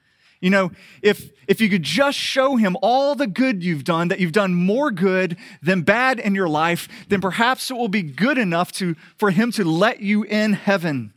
You 0.40 0.50
know, 0.50 0.70
if, 1.02 1.28
if 1.49 1.60
you 1.60 1.68
could 1.68 1.82
just 1.82 2.16
show 2.16 2.54
him 2.54 2.76
all 2.82 3.16
the 3.16 3.26
good 3.26 3.64
you've 3.64 3.82
done, 3.82 4.06
that 4.08 4.20
you've 4.20 4.30
done 4.30 4.54
more 4.54 4.92
good 4.92 5.37
than 5.60 5.82
bad 5.82 6.20
in 6.20 6.37
your 6.37 6.49
life, 6.49 6.87
then 7.08 7.20
perhaps 7.20 7.68
it 7.68 7.75
will 7.75 7.88
be 7.88 8.02
good 8.02 8.38
enough 8.38 8.70
to, 8.75 8.94
for 9.18 9.32
him 9.32 9.50
to 9.50 9.64
let 9.64 10.02
you 10.02 10.22
in 10.22 10.52
heaven. 10.52 11.12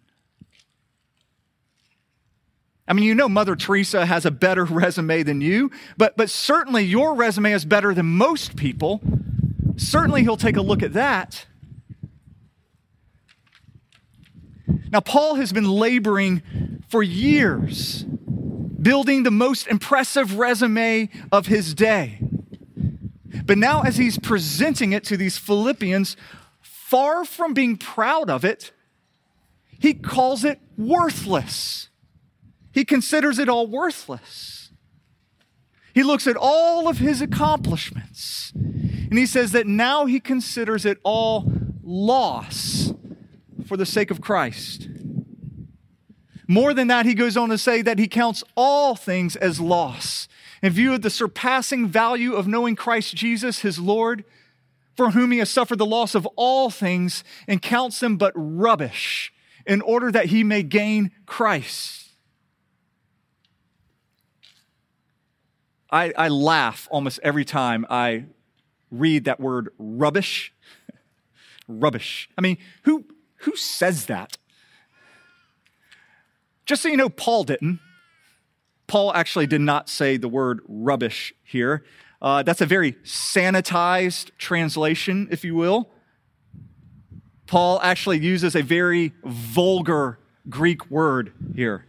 I 2.87 2.93
mean, 2.93 3.05
you 3.05 3.13
know, 3.13 3.29
Mother 3.29 3.55
Teresa 3.55 4.07
has 4.07 4.25
a 4.25 4.31
better 4.31 4.65
resume 4.79 5.21
than 5.21 5.41
you, 5.41 5.69
but, 5.95 6.17
but 6.17 6.31
certainly 6.31 6.83
your 6.83 7.13
resume 7.13 7.51
is 7.51 7.65
better 7.65 7.93
than 7.93 8.07
most 8.07 8.55
people. 8.55 8.99
Certainly, 9.77 10.23
he'll 10.23 10.37
take 10.37 10.57
a 10.57 10.61
look 10.61 10.81
at 10.81 10.93
that. 10.93 11.45
Now, 14.91 14.99
Paul 14.99 15.35
has 15.35 15.51
been 15.51 15.69
laboring 15.69 16.83
for 16.89 17.01
years, 17.01 18.03
building 18.03 19.23
the 19.23 19.31
most 19.31 19.67
impressive 19.67 20.37
resume 20.37 21.09
of 21.31 21.47
his 21.47 21.73
day. 21.73 22.19
But 23.45 23.57
now, 23.57 23.81
as 23.81 23.97
he's 23.97 24.19
presenting 24.19 24.93
it 24.93 25.03
to 25.05 25.17
these 25.17 25.37
Philippians, 25.37 26.15
far 26.61 27.25
from 27.25 27.53
being 27.53 27.77
proud 27.77 28.29
of 28.29 28.45
it, 28.45 28.71
he 29.79 29.93
calls 29.93 30.45
it 30.45 30.59
worthless. 30.77 31.89
He 32.71 32.85
considers 32.85 33.39
it 33.39 33.49
all 33.49 33.67
worthless. 33.67 34.71
He 35.93 36.03
looks 36.03 36.25
at 36.25 36.35
all 36.39 36.87
of 36.87 36.97
his 36.97 37.21
accomplishments 37.21 38.51
and 38.55 39.17
he 39.17 39.25
says 39.27 39.51
that 39.51 39.67
now 39.67 40.05
he 40.05 40.19
considers 40.19 40.85
it 40.85 40.97
all 41.03 41.51
loss 41.83 42.93
for 43.65 43.77
the 43.77 43.85
sake 43.85 44.11
of 44.11 44.21
Christ. 44.21 44.87
More 46.47 46.73
than 46.73 46.87
that, 46.87 47.05
he 47.05 47.13
goes 47.13 47.37
on 47.37 47.49
to 47.49 47.57
say 47.57 47.81
that 47.81 47.99
he 47.99 48.07
counts 48.07 48.43
all 48.55 48.95
things 48.95 49.35
as 49.35 49.59
loss 49.59 50.27
in 50.61 50.71
view 50.71 50.93
of 50.93 51.01
the 51.01 51.09
surpassing 51.09 51.87
value 51.87 52.33
of 52.33 52.47
knowing 52.47 52.75
Christ 52.75 53.15
Jesus, 53.15 53.59
his 53.59 53.79
Lord, 53.79 54.23
for 54.95 55.11
whom 55.11 55.31
he 55.31 55.39
has 55.39 55.49
suffered 55.49 55.77
the 55.77 55.85
loss 55.85 56.15
of 56.15 56.25
all 56.35 56.69
things 56.69 57.23
and 57.47 57.61
counts 57.61 57.99
them 57.99 58.17
but 58.17 58.33
rubbish 58.35 59.33
in 59.65 59.81
order 59.81 60.11
that 60.11 60.27
he 60.27 60.43
may 60.43 60.63
gain 60.63 61.11
Christ 61.25 62.03
I, 65.93 66.11
I 66.17 66.27
laugh 66.29 66.87
almost 66.89 67.19
every 67.21 67.45
time 67.45 67.85
I 67.87 68.25
read 68.89 69.25
that 69.25 69.39
word 69.39 69.69
rubbish. 69.77 70.51
rubbish. 71.67 72.27
I 72.35 72.41
mean, 72.41 72.57
who, 72.81 73.05
who 73.43 73.55
says 73.55 74.05
that? 74.07 74.37
Just 76.65 76.81
so 76.81 76.89
you 76.89 76.97
know, 76.97 77.09
Paul 77.09 77.43
didn't. 77.43 77.79
Paul 78.87 79.13
actually 79.13 79.47
did 79.47 79.61
not 79.61 79.89
say 79.89 80.17
the 80.17 80.27
word 80.27 80.61
rubbish 80.67 81.33
here. 81.43 81.83
Uh, 82.21 82.43
that's 82.43 82.61
a 82.61 82.65
very 82.65 82.93
sanitized 83.03 84.31
translation, 84.37 85.27
if 85.29 85.43
you 85.43 85.55
will. 85.55 85.89
Paul 87.47 87.79
actually 87.83 88.19
uses 88.19 88.55
a 88.55 88.61
very 88.61 89.13
vulgar 89.25 90.19
Greek 90.49 90.89
word 90.89 91.33
here. 91.55 91.85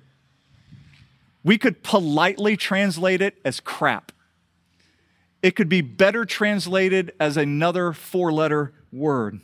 We 1.45 1.59
could 1.59 1.83
politely 1.83 2.57
translate 2.57 3.21
it 3.21 3.37
as 3.45 3.61
crap. 3.61 4.11
It 5.43 5.55
could 5.55 5.69
be 5.69 5.83
better 5.83 6.25
translated 6.25 7.13
as 7.21 7.37
another 7.37 7.93
four 7.93 8.33
letter 8.33 8.73
word. 8.91 9.41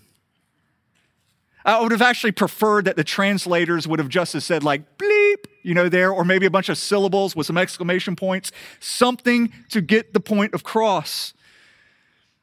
I 1.64 1.80
would 1.80 1.92
have 1.92 2.02
actually 2.02 2.32
preferred 2.32 2.86
that 2.86 2.96
the 2.96 3.04
translators 3.04 3.86
would 3.86 3.98
have 3.98 4.08
just 4.08 4.38
said, 4.40 4.64
like, 4.64 4.96
bleep, 4.96 5.44
you 5.62 5.74
know, 5.74 5.88
there, 5.88 6.10
or 6.10 6.24
maybe 6.24 6.46
a 6.46 6.50
bunch 6.50 6.68
of 6.68 6.78
syllables 6.78 7.36
with 7.36 7.46
some 7.46 7.58
exclamation 7.58 8.16
points, 8.16 8.50
something 8.78 9.52
to 9.68 9.80
get 9.80 10.14
the 10.14 10.20
point 10.20 10.54
across. 10.54 11.34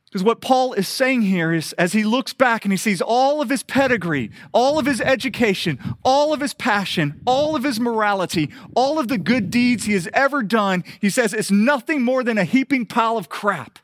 Because 0.05 0.23
what 0.23 0.39
Paul 0.39 0.73
is 0.73 0.87
saying 0.87 1.23
here 1.23 1.53
is 1.53 1.73
as 1.73 1.91
he 1.91 2.03
looks 2.03 2.31
back 2.31 2.63
and 2.63 2.71
he 2.71 2.77
sees 2.77 3.01
all 3.01 3.41
of 3.41 3.49
his 3.49 3.61
pedigree, 3.61 4.31
all 4.53 4.79
of 4.79 4.85
his 4.85 5.01
education, 5.01 5.79
all 6.03 6.33
of 6.33 6.39
his 6.39 6.53
passion, 6.53 7.19
all 7.25 7.55
of 7.55 7.63
his 7.63 7.79
morality, 7.79 8.49
all 8.73 8.99
of 8.99 9.09
the 9.09 9.17
good 9.17 9.51
deeds 9.51 9.83
he 9.83 9.93
has 9.93 10.07
ever 10.13 10.43
done, 10.43 10.83
he 11.01 11.09
says 11.09 11.33
it's 11.33 11.51
nothing 11.51 12.03
more 12.03 12.23
than 12.23 12.37
a 12.37 12.45
heaping 12.45 12.85
pile 12.85 13.17
of 13.17 13.27
crap. 13.27 13.79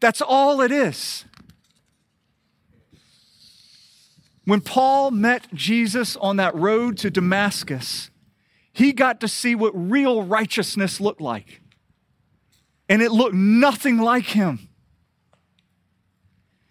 That's 0.00 0.20
all 0.20 0.60
it 0.60 0.72
is. 0.72 1.24
When 4.50 4.60
Paul 4.60 5.12
met 5.12 5.46
Jesus 5.54 6.16
on 6.16 6.38
that 6.38 6.56
road 6.56 6.98
to 6.98 7.08
Damascus, 7.08 8.10
he 8.72 8.92
got 8.92 9.20
to 9.20 9.28
see 9.28 9.54
what 9.54 9.70
real 9.76 10.24
righteousness 10.24 11.00
looked 11.00 11.20
like. 11.20 11.60
And 12.88 13.00
it 13.00 13.12
looked 13.12 13.36
nothing 13.36 13.98
like 13.98 14.24
him. 14.24 14.68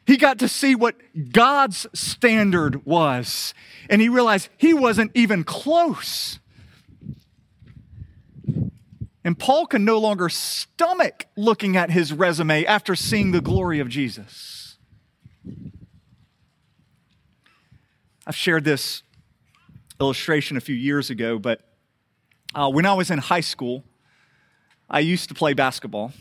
He 0.05 0.17
got 0.17 0.39
to 0.39 0.49
see 0.49 0.75
what 0.75 0.97
God's 1.31 1.87
standard 1.93 2.85
was, 2.85 3.53
and 3.89 4.01
he 4.01 4.09
realized 4.09 4.49
he 4.57 4.73
wasn't 4.73 5.11
even 5.13 5.45
close. 5.45 6.39
And 9.23 9.39
Paul 9.39 9.67
can 9.67 9.85
no 9.85 9.99
longer 9.99 10.27
stomach 10.27 11.27
looking 11.37 11.77
at 11.77 11.91
his 11.91 12.11
resume 12.11 12.65
after 12.65 12.93
seeing 12.93 13.31
the 13.31 13.39
glory 13.39 13.79
of 13.79 13.87
Jesus. 13.87 14.58
I've 18.29 18.35
shared 18.35 18.63
this 18.63 19.01
illustration 19.99 20.55
a 20.55 20.61
few 20.61 20.75
years 20.75 21.09
ago, 21.09 21.39
but 21.39 21.61
uh, 22.53 22.69
when 22.69 22.85
I 22.85 22.93
was 22.93 23.09
in 23.09 23.17
high 23.17 23.41
school, 23.41 23.83
I 24.87 24.99
used 24.99 25.29
to 25.29 25.33
play 25.33 25.55
basketball. 25.55 26.11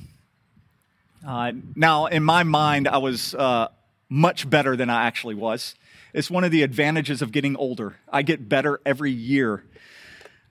Uh, 1.26 1.52
now, 1.76 2.06
in 2.06 2.24
my 2.24 2.44
mind, 2.44 2.88
I 2.88 2.96
was 2.96 3.34
uh, 3.34 3.68
much 4.08 4.48
better 4.48 4.74
than 4.74 4.88
I 4.88 5.06
actually 5.06 5.34
was. 5.34 5.74
It's 6.14 6.30
one 6.30 6.44
of 6.44 6.50
the 6.50 6.62
advantages 6.62 7.20
of 7.20 7.30
getting 7.30 7.56
older. 7.56 7.96
I 8.10 8.22
get 8.22 8.48
better 8.48 8.80
every 8.86 9.12
year. 9.12 9.64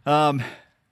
Um, 0.06 0.44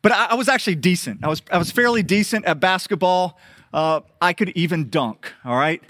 but 0.01 0.13
I, 0.13 0.29
I, 0.31 0.33
was 0.33 0.49
actually 0.49 0.77
decent. 0.77 1.23
I 1.23 1.27
was, 1.27 1.43
I 1.51 1.59
was 1.59 1.69
fairly 1.69 2.01
decent 2.01 2.43
at 2.45 2.59
basketball. 2.59 3.37
Uh, 3.71 3.99
I 4.19 4.33
could 4.33 4.49
even 4.55 4.89
dunk, 4.89 5.31
all 5.45 5.57
right? 5.57 5.83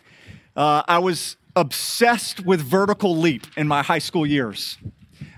Uh, 0.53 0.84
I 0.86 1.00
was 1.00 1.38
obsessed 1.55 2.45
with 2.45 2.62
vertical 2.62 3.17
leap 3.17 3.47
in 3.57 3.67
my 3.67 3.81
high 3.83 4.00
school 4.00 4.25
years. 4.25 4.77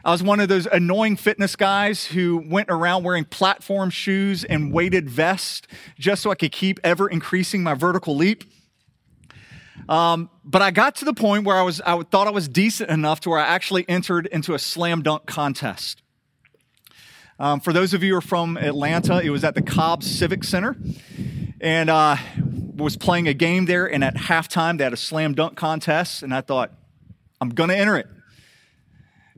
I 0.03 0.11
was 0.11 0.23
one 0.23 0.39
of 0.39 0.47
those 0.47 0.65
annoying 0.67 1.17
fitness 1.17 1.55
guys 1.55 2.05
who 2.05 2.41
went 2.47 2.69
around 2.69 3.03
wearing 3.03 3.25
platform 3.25 3.89
shoes 3.89 4.43
and 4.45 4.71
weighted 4.71 5.09
vest 5.09 5.67
just 5.99 6.21
so 6.21 6.31
I 6.31 6.35
could 6.35 6.51
keep 6.51 6.79
ever 6.83 7.09
increasing 7.09 7.61
my 7.61 7.73
vertical 7.73 8.15
leap. 8.15 8.45
Um, 9.89 10.29
but 10.43 10.61
I 10.61 10.71
got 10.71 10.95
to 10.97 11.05
the 11.05 11.13
point 11.13 11.43
where 11.43 11.57
I 11.57 11.61
was, 11.61 11.81
I 11.81 12.01
thought 12.03 12.27
I 12.27 12.31
was 12.31 12.47
decent 12.47 12.89
enough 12.89 13.19
to 13.21 13.29
where 13.29 13.39
I 13.39 13.47
actually 13.47 13.87
entered 13.89 14.27
into 14.27 14.53
a 14.53 14.59
slam 14.59 15.01
dunk 15.01 15.25
contest. 15.25 16.01
Um, 17.39 17.59
for 17.59 17.71
those 17.71 17.93
of 17.93 18.01
you 18.01 18.13
who 18.13 18.17
are 18.17 18.21
from 18.21 18.57
Atlanta, 18.57 19.19
it 19.19 19.29
was 19.29 19.43
at 19.43 19.55
the 19.55 19.61
Cobb 19.61 20.03
Civic 20.03 20.43
Center, 20.43 20.75
and 21.61 21.89
uh, 21.89 22.15
was 22.77 22.95
playing 22.95 23.27
a 23.27 23.33
game 23.33 23.65
there. 23.65 23.85
And 23.91 24.03
at 24.03 24.15
halftime, 24.15 24.77
they 24.77 24.83
had 24.83 24.93
a 24.93 24.97
slam 24.97 25.33
dunk 25.33 25.57
contest, 25.57 26.23
and 26.23 26.33
I 26.33 26.41
thought, 26.41 26.71
I'm 27.41 27.49
going 27.49 27.69
to 27.69 27.77
enter 27.77 27.97
it. 27.97 28.07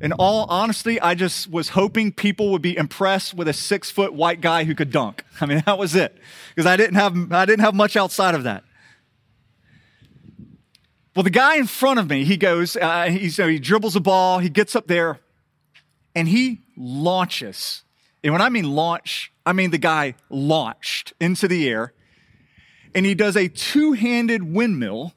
In 0.02 0.14
all 0.14 0.46
honesty, 0.50 1.00
I 1.02 1.14
just 1.14 1.52
was 1.52 1.70
hoping 1.70 2.14
people 2.14 2.52
would 2.52 2.62
be 2.62 2.78
impressed 2.78 3.34
with 3.34 3.50
a 3.50 3.54
six 3.54 3.92
foot 3.92 4.14
white 4.14 4.40
guy 4.40 4.64
who 4.64 4.74
could 4.74 4.92
dunk. 4.92 5.26
I 5.42 5.46
mean, 5.46 5.62
that 5.66 5.78
was 5.78 5.96
it, 5.96 6.18
because 6.56 6.66
I 6.66 6.78
didn't 6.78 6.96
have 6.96 7.34
I 7.34 7.46
didn't 7.46 7.66
have 7.66 7.76
much 7.76 7.98
outside 7.98 8.36
of 8.36 8.44
that. 8.44 8.64
Well, 11.16 11.24
the 11.24 11.30
guy 11.30 11.58
in 11.58 11.68
front 11.68 12.00
of 12.00 12.10
me, 12.10 12.24
he 12.24 12.38
goes, 12.38 12.78
uh, 12.78 13.10
you 13.12 13.30
he 13.30 13.60
dribbles 13.60 13.96
a 13.98 14.00
ball, 14.00 14.40
he 14.40 14.48
gets 14.48 14.74
up 14.74 14.88
there, 14.88 15.20
and 16.16 16.30
he 16.30 16.62
launches. 16.78 17.84
And 18.24 18.32
when 18.32 18.42
I 18.42 18.48
mean 18.48 18.74
launch, 18.74 19.34
I 19.46 19.52
mean 19.52 19.72
the 19.72 19.78
guy 19.78 20.16
launched 20.30 21.14
into 21.20 21.48
the 21.50 21.68
air, 21.68 21.94
and 22.94 23.06
he 23.06 23.16
does 23.16 23.36
a 23.36 23.48
two 23.48 23.94
handed 23.94 24.44
windmill 24.44 25.14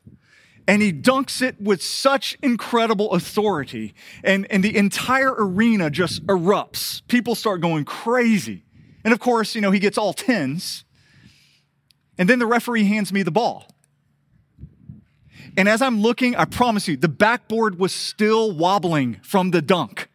and 0.69 0.81
he 0.81 0.93
dunks 0.93 1.43
it 1.43 1.61
with 1.61 1.83
such 1.83 2.39
incredible 2.43 3.13
authority. 3.13 3.95
And, 4.23 4.47
and 4.51 4.63
the 4.63 4.77
entire 4.77 5.35
arena 5.37 5.91
just 5.91 6.25
erupts. 6.27 7.03
People 7.09 7.35
start 7.35 7.61
going 7.61 7.85
crazy. 7.85 8.65
And 9.05 9.13
of 9.13 9.19
course, 9.19 9.55
you 9.55 9.61
know, 9.61 9.71
he 9.71 9.81
gets 9.81 9.99
all 9.99 10.13
tens. 10.13 10.85
And 12.17 12.29
then 12.29 12.39
the 12.39 12.47
referee 12.47 12.85
hands 12.85 13.13
me 13.13 13.23
the 13.23 13.33
ball. 13.33 13.67
And 15.57 15.69
as 15.69 15.83
I'm 15.83 16.01
looking, 16.01 16.37
I 16.37 16.45
promise 16.45 16.87
you, 16.89 16.97
the 16.97 17.09
backboard 17.09 17.79
was 17.79 17.93
still 17.93 18.53
wobbling 18.53 19.21
from 19.23 19.51
the 19.51 19.61
dunk. 19.61 20.09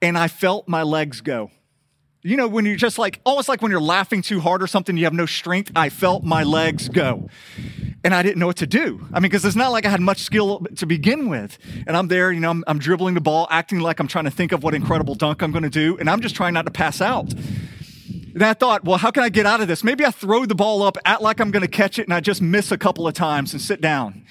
And 0.00 0.16
I 0.16 0.28
felt 0.28 0.68
my 0.68 0.82
legs 0.82 1.20
go. 1.20 1.50
You 2.26 2.38
know, 2.38 2.48
when 2.48 2.64
you're 2.64 2.76
just 2.76 2.98
like, 2.98 3.20
almost 3.26 3.50
like 3.50 3.60
when 3.60 3.70
you're 3.70 3.82
laughing 3.82 4.22
too 4.22 4.40
hard 4.40 4.62
or 4.62 4.66
something, 4.66 4.96
you 4.96 5.04
have 5.04 5.12
no 5.12 5.26
strength. 5.26 5.70
I 5.76 5.90
felt 5.90 6.24
my 6.24 6.42
legs 6.42 6.88
go. 6.88 7.28
And 8.02 8.14
I 8.14 8.22
didn't 8.22 8.38
know 8.38 8.46
what 8.46 8.56
to 8.56 8.66
do. 8.66 9.06
I 9.12 9.20
mean, 9.20 9.24
because 9.24 9.44
it's 9.44 9.56
not 9.56 9.72
like 9.72 9.84
I 9.84 9.90
had 9.90 10.00
much 10.00 10.22
skill 10.22 10.60
to 10.76 10.86
begin 10.86 11.28
with. 11.28 11.58
And 11.86 11.98
I'm 11.98 12.08
there, 12.08 12.32
you 12.32 12.40
know, 12.40 12.48
I'm, 12.48 12.64
I'm 12.66 12.78
dribbling 12.78 13.12
the 13.12 13.20
ball, 13.20 13.46
acting 13.50 13.80
like 13.80 14.00
I'm 14.00 14.08
trying 14.08 14.24
to 14.24 14.30
think 14.30 14.52
of 14.52 14.62
what 14.62 14.74
incredible 14.74 15.14
dunk 15.14 15.42
I'm 15.42 15.52
going 15.52 15.64
to 15.64 15.70
do. 15.70 15.98
And 15.98 16.08
I'm 16.08 16.22
just 16.22 16.34
trying 16.34 16.54
not 16.54 16.64
to 16.64 16.72
pass 16.72 17.02
out. 17.02 17.30
And 17.30 18.42
I 18.42 18.54
thought, 18.54 18.84
well, 18.84 18.96
how 18.96 19.10
can 19.10 19.22
I 19.22 19.28
get 19.28 19.44
out 19.44 19.60
of 19.60 19.68
this? 19.68 19.84
Maybe 19.84 20.06
I 20.06 20.10
throw 20.10 20.46
the 20.46 20.54
ball 20.54 20.82
up, 20.82 20.96
act 21.04 21.20
like 21.20 21.40
I'm 21.40 21.50
going 21.50 21.60
to 21.60 21.68
catch 21.68 21.98
it, 21.98 22.04
and 22.04 22.14
I 22.14 22.20
just 22.20 22.40
miss 22.40 22.72
a 22.72 22.78
couple 22.78 23.06
of 23.06 23.12
times 23.12 23.52
and 23.52 23.60
sit 23.60 23.82
down. 23.82 24.24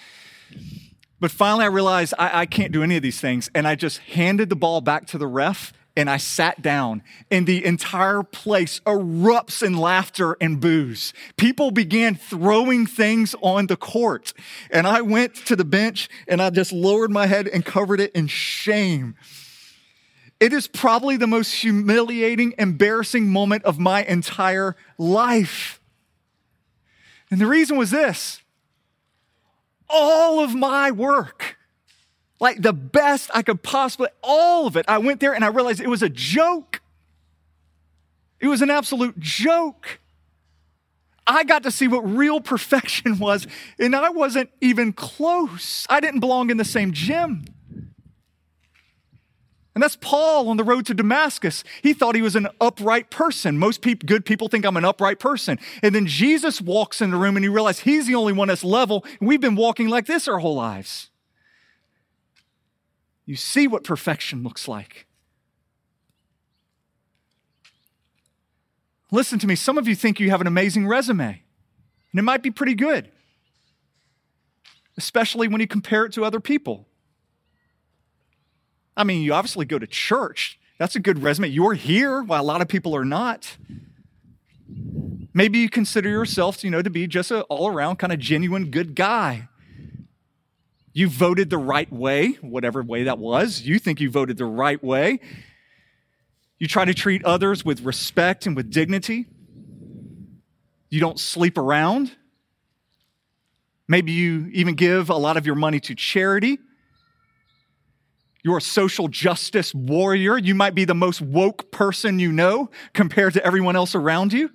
But 1.20 1.30
finally, 1.30 1.66
I 1.66 1.68
realized 1.68 2.16
I, 2.18 2.42
I 2.42 2.46
can't 2.48 2.72
do 2.72 2.82
any 2.82 2.96
of 2.96 3.04
these 3.04 3.22
things. 3.22 3.52
And 3.54 3.68
I 3.68 3.76
just 3.76 4.00
handed 4.00 4.50
the 4.50 4.56
ball 4.56 4.82
back 4.82 5.06
to 5.08 5.20
the 5.20 5.28
ref 5.28 5.74
and 5.96 6.10
I 6.10 6.18
sat 6.18 6.62
down, 6.62 7.04
and 7.30 7.46
the 7.46 7.64
entire 7.64 8.24
place 8.24 8.80
erupts 8.82 9.62
in 9.62 9.78
laughter 9.78 10.36
and 10.42 10.60
boos. 10.60 11.14
People 11.38 11.72
began 11.72 12.16
throwing 12.16 12.86
things 12.86 13.36
on 13.42 13.68
the 13.68 13.78
court, 13.78 14.34
and 14.72 14.88
I 14.88 15.02
went 15.02 15.36
to 15.46 15.56
the 15.56 15.66
bench 15.66 16.10
and 16.28 16.42
I 16.42 16.50
just 16.50 16.72
lowered 16.72 17.12
my 17.12 17.28
head 17.28 17.48
and 17.48 17.64
covered 17.64 18.00
it 18.00 18.12
in 18.14 18.28
shame. 18.28 19.16
It 20.40 20.52
is 20.52 20.68
probably 20.68 21.16
the 21.16 21.28
most 21.28 21.54
humiliating, 21.54 22.54
embarrassing 22.58 23.30
moment 23.30 23.64
of 23.64 23.80
my 23.80 24.04
entire 24.04 24.76
life. 24.98 25.80
And 27.32 27.40
the 27.40 27.48
reason 27.48 27.78
was 27.78 27.92
this 27.92 28.42
all 29.90 30.44
of 30.44 30.56
my 30.56 30.92
work, 30.92 31.58
like 32.44 32.62
the 32.62 32.74
best 32.74 33.32
I 33.34 33.42
could 33.42 33.64
possibly, 33.64 34.10
all 34.22 34.68
of 34.68 34.76
it, 34.76 34.84
I 34.90 34.98
went 34.98 35.22
there 35.22 35.34
and 35.34 35.46
I 35.46 35.48
realized 35.48 35.80
it 35.80 35.88
was 35.88 36.04
a 36.04 36.10
joke. 36.10 36.82
It 38.42 38.48
was 38.50 38.62
an 38.62 38.70
absolute 38.70 39.18
joke. 39.18 40.02
I 41.26 41.46
got 41.46 41.64
to 41.64 41.72
see 41.72 41.88
what 41.88 42.02
real 42.02 42.42
perfection 42.42 43.18
was, 43.28 43.48
and 43.80 43.96
I 43.96 44.10
wasn't 44.10 44.50
even 44.60 44.92
close. 44.92 45.88
I 45.90 46.02
didn't 46.02 46.20
belong 46.20 46.50
in 46.50 46.58
the 46.58 46.66
same 46.66 46.92
gym. 46.92 47.46
And 49.74 49.82
that's 49.82 49.96
Paul 49.96 50.50
on 50.50 50.58
the 50.58 50.66
road 50.66 50.86
to 50.88 50.94
Damascus. 50.94 51.64
He 51.82 51.94
thought 51.94 52.14
he 52.14 52.22
was 52.22 52.36
an 52.36 52.50
upright 52.60 53.10
person. 53.10 53.58
Most 53.58 53.82
people, 53.82 54.06
good 54.06 54.26
people 54.26 54.50
think 54.50 54.66
I'm 54.66 54.76
an 54.76 54.84
upright 54.84 55.18
person. 55.18 55.60
And 55.82 55.96
then 55.96 56.08
Jesus 56.08 56.60
walks 56.60 57.02
in 57.02 57.10
the 57.10 57.18
room 57.18 57.38
and 57.38 57.46
he 57.46 57.50
realizes 57.50 57.84
he's 57.84 58.06
the 58.06 58.16
only 58.16 58.34
one 58.34 58.50
that's 58.50 58.66
level. 58.66 59.06
And 59.22 59.30
we've 59.30 59.40
been 59.40 59.56
walking 59.56 59.88
like 59.88 60.08
this 60.08 60.28
our 60.28 60.40
whole 60.40 60.56
lives. 60.56 61.10
You 63.26 63.36
see 63.36 63.68
what 63.68 63.84
perfection 63.84 64.44
looks 64.44 64.68
like. 64.68 65.08
Listen 69.12 69.38
to 69.40 69.48
me, 69.48 69.56
some 69.56 69.78
of 69.78 69.88
you 69.88 69.96
think 69.96 70.20
you 70.20 70.32
have 70.32 70.42
an 70.42 70.48
amazing 70.48 70.88
resume, 70.88 71.44
and 72.12 72.20
it 72.20 72.24
might 72.24 72.42
be 72.42 72.50
pretty 72.50 72.74
good, 72.74 73.12
especially 74.98 75.48
when 75.48 75.62
you 75.62 75.68
compare 75.68 76.06
it 76.06 76.14
to 76.14 76.26
other 76.26 76.40
people. 76.40 76.88
I 78.98 79.04
mean, 79.04 79.22
you 79.22 79.34
obviously 79.34 79.66
go 79.66 79.78
to 79.78 79.88
church. 79.88 80.60
That's 80.80 80.96
a 80.96 81.00
good 81.00 81.22
resume. 81.22 81.50
You're 81.50 81.76
here 81.76 82.24
while 82.24 82.42
a 82.42 82.46
lot 82.46 82.62
of 82.62 82.68
people 82.68 82.96
are 82.96 83.06
not. 83.06 83.58
Maybe 85.34 85.60
you 85.60 85.70
consider 85.70 86.10
yourself, 86.10 86.64
you 86.64 86.70
know, 86.70 86.82
to 86.82 86.90
be 86.90 87.08
just 87.08 87.32
an 87.32 87.42
all 87.42 87.68
around 87.68 87.98
kind 87.98 88.14
of 88.14 88.20
genuine 88.20 88.72
good 88.72 88.96
guy. 88.96 89.48
You 90.94 91.10
voted 91.10 91.50
the 91.50 91.58
right 91.58 91.92
way, 91.92 92.34
whatever 92.42 92.84
way 92.84 93.04
that 93.04 93.18
was. 93.18 93.62
You 93.62 93.80
think 93.80 94.00
you 94.00 94.12
voted 94.12 94.38
the 94.38 94.46
right 94.46 94.82
way. 94.84 95.20
You 96.60 96.68
try 96.68 96.86
to 96.86 96.94
treat 96.94 97.26
others 97.26 97.66
with 97.66 97.82
respect 97.82 98.46
and 98.46 98.56
with 98.56 98.70
dignity. 98.70 99.26
You 100.90 101.00
don't 101.00 101.20
sleep 101.20 101.58
around. 101.58 102.16
Maybe 103.88 104.12
you 104.12 104.50
even 104.54 104.76
give 104.76 105.10
a 105.10 105.16
lot 105.16 105.36
of 105.36 105.46
your 105.46 105.56
money 105.56 105.80
to 105.82 105.96
charity. 105.96 106.60
You're 108.44 108.58
a 108.58 108.62
social 108.62 109.08
justice 109.08 109.74
warrior. 109.74 110.38
You 110.38 110.54
might 110.54 110.76
be 110.76 110.86
the 110.86 110.94
most 110.94 111.22
woke 111.22 111.72
person 111.72 112.20
you 112.20 112.32
know 112.32 112.70
compared 112.94 113.34
to 113.34 113.46
everyone 113.46 113.76
else 113.76 113.96
around 113.96 114.32
you. 114.32 114.52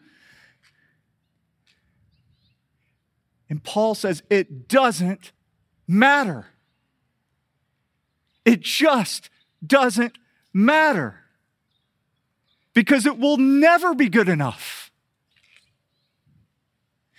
And 3.50 3.62
Paul 3.64 3.94
says 3.94 4.22
it 4.30 4.68
doesn't 4.68 5.32
matter. 5.88 6.46
It 8.44 8.60
just 8.60 9.30
doesn't 9.66 10.16
matter 10.52 11.20
because 12.74 13.06
it 13.06 13.18
will 13.18 13.38
never 13.38 13.94
be 13.94 14.08
good 14.08 14.28
enough. 14.28 14.90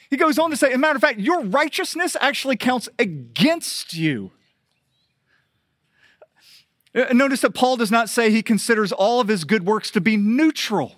He 0.09 0.17
goes 0.17 0.39
on 0.39 0.49
to 0.49 0.57
say, 0.57 0.69
as 0.69 0.75
a 0.75 0.77
matter 0.77 0.95
of 0.95 1.01
fact, 1.01 1.19
your 1.19 1.43
righteousness 1.43 2.15
actually 2.21 2.55
counts 2.55 2.89
against 2.97 3.93
you. 3.93 4.31
Uh, 6.95 7.13
Notice 7.13 7.41
that 7.41 7.53
Paul 7.53 7.77
does 7.77 7.91
not 7.91 8.09
say 8.09 8.31
he 8.31 8.41
considers 8.41 8.91
all 8.91 9.19
of 9.19 9.27
his 9.27 9.43
good 9.43 9.65
works 9.65 9.91
to 9.91 10.01
be 10.01 10.17
neutral 10.17 10.95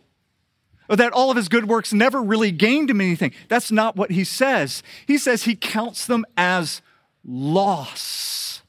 or 0.87 0.95
that 0.95 1.11
all 1.11 1.29
of 1.29 1.37
his 1.37 1.49
good 1.49 1.67
works 1.67 1.91
never 1.91 2.21
really 2.21 2.51
gained 2.51 2.89
him 2.89 3.01
anything. 3.01 3.33
That's 3.49 3.71
not 3.71 3.95
what 3.95 4.11
he 4.11 4.23
says. 4.23 4.83
He 5.07 5.17
says 5.17 5.43
he 5.43 5.55
counts 5.55 6.05
them 6.05 6.25
as 6.37 6.81
loss. 7.25 8.61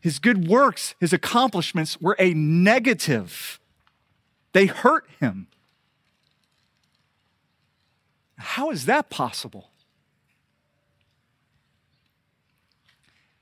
His 0.00 0.18
good 0.18 0.48
works, 0.48 0.94
his 1.00 1.12
accomplishments 1.12 2.00
were 2.00 2.16
a 2.18 2.32
negative, 2.34 3.60
they 4.52 4.66
hurt 4.66 5.06
him. 5.20 5.48
How 8.36 8.70
is 8.70 8.86
that 8.86 9.10
possible? 9.10 9.70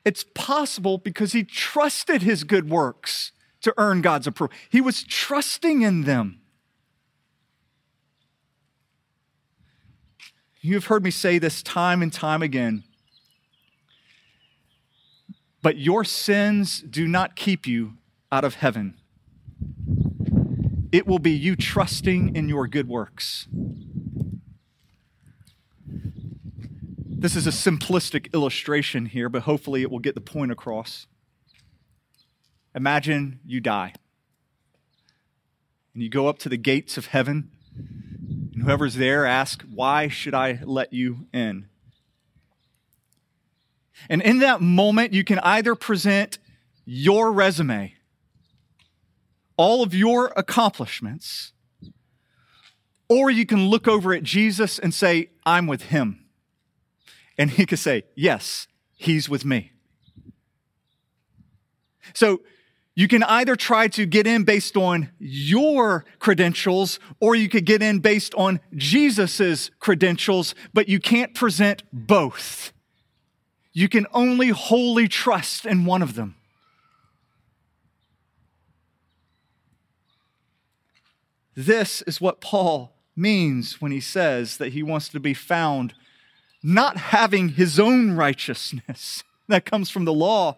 It's 0.04 0.24
possible 0.34 0.98
because 0.98 1.32
he 1.32 1.42
trusted 1.42 2.22
his 2.22 2.44
good 2.44 2.70
works 2.70 3.32
to 3.62 3.74
earn 3.76 4.02
God's 4.02 4.26
approval. 4.26 4.56
He 4.70 4.80
was 4.80 5.02
trusting 5.02 5.82
in 5.82 6.04
them. 6.04 6.40
You've 10.60 10.86
heard 10.86 11.02
me 11.02 11.10
say 11.10 11.38
this 11.38 11.62
time 11.62 12.02
and 12.02 12.12
time 12.12 12.42
again. 12.42 12.84
But 15.62 15.78
your 15.78 16.04
sins 16.04 16.80
do 16.80 17.08
not 17.08 17.36
keep 17.36 17.66
you 17.66 17.94
out 18.30 18.44
of 18.44 18.54
heaven. 18.54 18.94
It 20.92 21.06
will 21.06 21.18
be 21.18 21.32
you 21.32 21.56
trusting 21.56 22.36
in 22.36 22.48
your 22.48 22.68
good 22.68 22.88
works. 22.88 23.48
This 27.18 27.34
is 27.34 27.46
a 27.46 27.50
simplistic 27.50 28.32
illustration 28.32 29.06
here, 29.06 29.28
but 29.28 29.42
hopefully 29.42 29.82
it 29.82 29.90
will 29.90 29.98
get 29.98 30.14
the 30.14 30.20
point 30.20 30.52
across. 30.52 31.06
Imagine 32.74 33.40
you 33.44 33.60
die, 33.60 33.94
and 35.94 36.02
you 36.02 36.10
go 36.10 36.28
up 36.28 36.38
to 36.40 36.48
the 36.48 36.58
gates 36.58 36.98
of 36.98 37.06
heaven 37.06 37.50
and 38.56 38.64
whoever's 38.64 38.94
there 38.94 39.26
asks, 39.26 39.66
Why 39.66 40.08
should 40.08 40.32
I 40.32 40.60
let 40.64 40.92
you 40.92 41.26
in? 41.32 41.68
And 44.08 44.22
in 44.22 44.38
that 44.40 44.60
moment, 44.60 45.12
you 45.12 45.24
can 45.24 45.38
either 45.40 45.74
present 45.74 46.38
your 46.84 47.32
resume, 47.32 47.94
all 49.56 49.82
of 49.82 49.94
your 49.94 50.32
accomplishments, 50.36 51.52
or 53.08 53.30
you 53.30 53.46
can 53.46 53.68
look 53.68 53.88
over 53.88 54.12
at 54.12 54.22
Jesus 54.22 54.78
and 54.78 54.92
say, 54.92 55.30
I'm 55.44 55.66
with 55.66 55.82
him. 55.82 56.24
And 57.38 57.50
he 57.50 57.66
could 57.66 57.78
say, 57.78 58.04
Yes, 58.14 58.66
he's 58.96 59.28
with 59.28 59.44
me. 59.44 59.72
So 62.14 62.40
you 62.94 63.08
can 63.08 63.22
either 63.24 63.56
try 63.56 63.88
to 63.88 64.06
get 64.06 64.26
in 64.26 64.44
based 64.44 64.76
on 64.76 65.10
your 65.18 66.06
credentials 66.18 66.98
or 67.20 67.34
you 67.34 67.48
could 67.48 67.66
get 67.66 67.82
in 67.82 67.98
based 67.98 68.34
on 68.34 68.58
Jesus's 68.74 69.70
credentials, 69.80 70.54
but 70.72 70.88
you 70.88 70.98
can't 70.98 71.34
present 71.34 71.82
both. 71.92 72.72
You 73.76 73.88
can 73.88 74.06
only 74.14 74.48
wholly 74.48 75.06
trust 75.06 75.66
in 75.66 75.84
one 75.84 76.00
of 76.00 76.14
them. 76.14 76.36
This 81.54 82.00
is 82.02 82.20
what 82.20 82.40
Paul 82.40 82.92
means 83.14 83.80
when 83.80 83.92
he 83.92 84.00
says 84.00 84.56
that 84.56 84.72
he 84.72 84.82
wants 84.82 85.10
to 85.10 85.20
be 85.20 85.34
found 85.34 85.94
not 86.62 86.96
having 86.96 87.50
his 87.50 87.78
own 87.78 88.12
righteousness 88.12 89.22
that 89.48 89.64
comes 89.64 89.90
from 89.90 90.06
the 90.06 90.12
law 90.12 90.56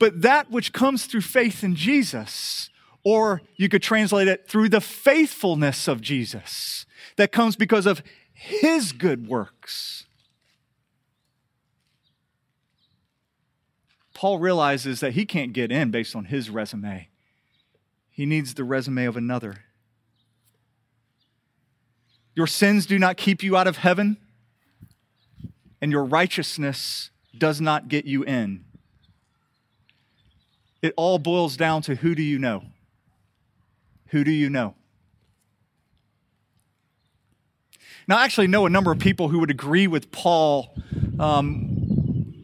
but 0.00 0.22
that 0.22 0.50
which 0.50 0.72
comes 0.72 1.04
through 1.04 1.20
faith 1.20 1.62
in 1.62 1.76
Jesus. 1.76 2.70
Or 3.04 3.42
you 3.56 3.68
could 3.68 3.82
translate 3.82 4.26
it 4.26 4.48
through 4.48 4.70
the 4.70 4.80
faithfulness 4.80 5.86
of 5.86 6.00
Jesus 6.00 6.86
that 7.16 7.30
comes 7.30 7.54
because 7.54 7.86
of 7.86 8.02
his 8.32 8.92
good 8.92 9.28
works. 9.28 10.06
Paul 14.20 14.38
realizes 14.38 15.00
that 15.00 15.14
he 15.14 15.24
can't 15.24 15.54
get 15.54 15.72
in 15.72 15.90
based 15.90 16.14
on 16.14 16.26
his 16.26 16.50
resume, 16.50 17.08
he 18.10 18.26
needs 18.26 18.52
the 18.52 18.64
resume 18.64 19.06
of 19.06 19.16
another. 19.16 19.64
Your 22.34 22.46
sins 22.46 22.84
do 22.84 22.98
not 22.98 23.16
keep 23.16 23.42
you 23.42 23.56
out 23.56 23.66
of 23.66 23.78
heaven, 23.78 24.18
and 25.80 25.90
your 25.90 26.04
righteousness 26.04 27.08
does 27.38 27.62
not 27.62 27.88
get 27.88 28.04
you 28.04 28.22
in 28.24 28.66
it 30.82 30.92
all 30.98 31.18
boils 31.18 31.56
down 31.56 31.80
to 31.82 31.94
who 31.94 32.14
do 32.14 32.22
you 32.22 32.38
know? 32.38 32.64
Who 34.08 34.22
do 34.22 34.30
you 34.30 34.50
know? 34.50 34.74
Now, 38.06 38.18
I 38.18 38.24
actually 38.24 38.48
know 38.48 38.66
a 38.66 38.70
number 38.70 38.92
of 38.92 38.98
people 38.98 39.28
who 39.28 39.38
would 39.40 39.50
agree 39.50 39.86
with 39.86 40.10
Paul 40.10 40.74
um, 41.18 41.69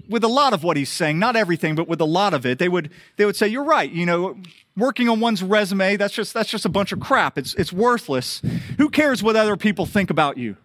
with 0.09 0.25
a 0.25 0.29
lot 0.29 0.53
of 0.53 0.63
what 0.63 0.77
he's 0.77 0.91
saying. 0.91 1.19
Not 1.19 1.37
everything, 1.37 1.75
but 1.75 1.89
with 1.89 2.01
a 2.01 2.07
lot 2.07 2.35
of 2.35 2.47
it. 2.47 2.59
They 2.59 2.69
would, 2.69 2.91
they 3.17 3.25
would 3.25 3.37
say, 3.37 3.49
You're 3.49 3.65
right. 3.65 3.91
You 3.91 4.07
know, 4.07 4.37
working 4.77 5.09
on 5.09 5.21
one's 5.21 5.43
resume, 5.43 5.97
that's 5.97 6.15
just, 6.15 6.35
that's 6.35 6.51
just 6.51 6.65
a 6.65 6.69
bunch 6.69 6.93
of 6.93 7.01
crap. 7.01 7.39
It's, 7.39 7.55
it's 7.55 7.73
worthless. 7.73 8.43
Who 8.79 8.89
cares 8.89 9.23
what 9.23 9.37
other 9.37 9.57
people 9.57 9.87
think 9.87 10.11
about 10.11 10.39
you? 10.39 10.57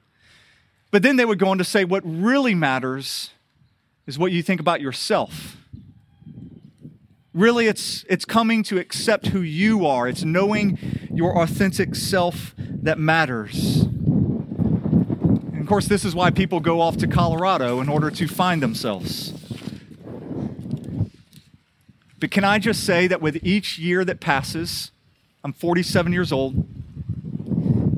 But 0.92 1.04
then 1.04 1.16
they 1.16 1.26
would 1.26 1.40
go 1.40 1.50
on 1.50 1.58
to 1.58 1.64
say, 1.64 1.86
What 1.86 2.04
really 2.06 2.56
matters 2.56 3.32
is 4.08 4.20
what 4.20 4.32
you 4.32 4.44
think 4.44 4.60
about 4.60 4.82
yourself. 4.82 5.58
Really, 7.34 7.68
it's, 7.68 8.04
it's 8.10 8.26
coming 8.26 8.62
to 8.64 8.78
accept 8.78 9.28
who 9.28 9.40
you 9.40 9.86
are. 9.86 10.06
It's 10.06 10.24
knowing 10.24 10.78
your 11.14 11.42
authentic 11.42 11.96
self 11.96 12.54
that 12.58 13.00
matters. 13.00 13.86
Course, 15.72 15.88
this 15.88 16.04
is 16.04 16.14
why 16.14 16.32
people 16.32 16.60
go 16.60 16.82
off 16.82 16.98
to 16.98 17.08
Colorado 17.08 17.80
in 17.80 17.88
order 17.88 18.12
to 18.12 18.28
find 18.28 18.62
themselves. 18.62 19.32
But 22.20 22.30
can 22.30 22.44
I 22.44 22.60
just 22.60 22.84
say 22.84 23.08
that 23.08 23.22
with 23.22 23.42
each 23.42 23.80
year 23.80 24.04
that 24.04 24.20
passes, 24.20 24.92
I'm 25.46 25.54
47 25.54 26.12
years 26.12 26.34
old, 26.34 26.56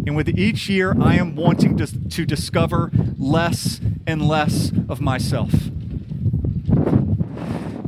and 0.05 0.15
with 0.15 0.29
each 0.37 0.69
year, 0.69 0.95
I 1.01 1.15
am 1.15 1.35
wanting 1.35 1.75
to, 1.77 2.09
to 2.09 2.25
discover 2.27 2.91
less 3.17 3.81
and 4.05 4.21
less 4.21 4.71
of 4.87 5.01
myself. 5.01 5.51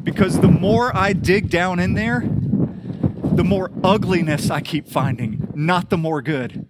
Because 0.04 0.40
the 0.40 0.48
more 0.48 0.98
I 0.98 1.14
dig 1.14 1.52
down 1.52 1.78
in 1.78 1.94
there, 1.94 2.22
the 2.22 3.44
more 3.44 3.70
ugliness 3.84 4.50
I 4.50 4.62
keep 4.62 4.88
finding, 4.88 5.48
not 5.54 5.92
the 5.92 5.98
more 5.98 6.24
good. 6.24 6.66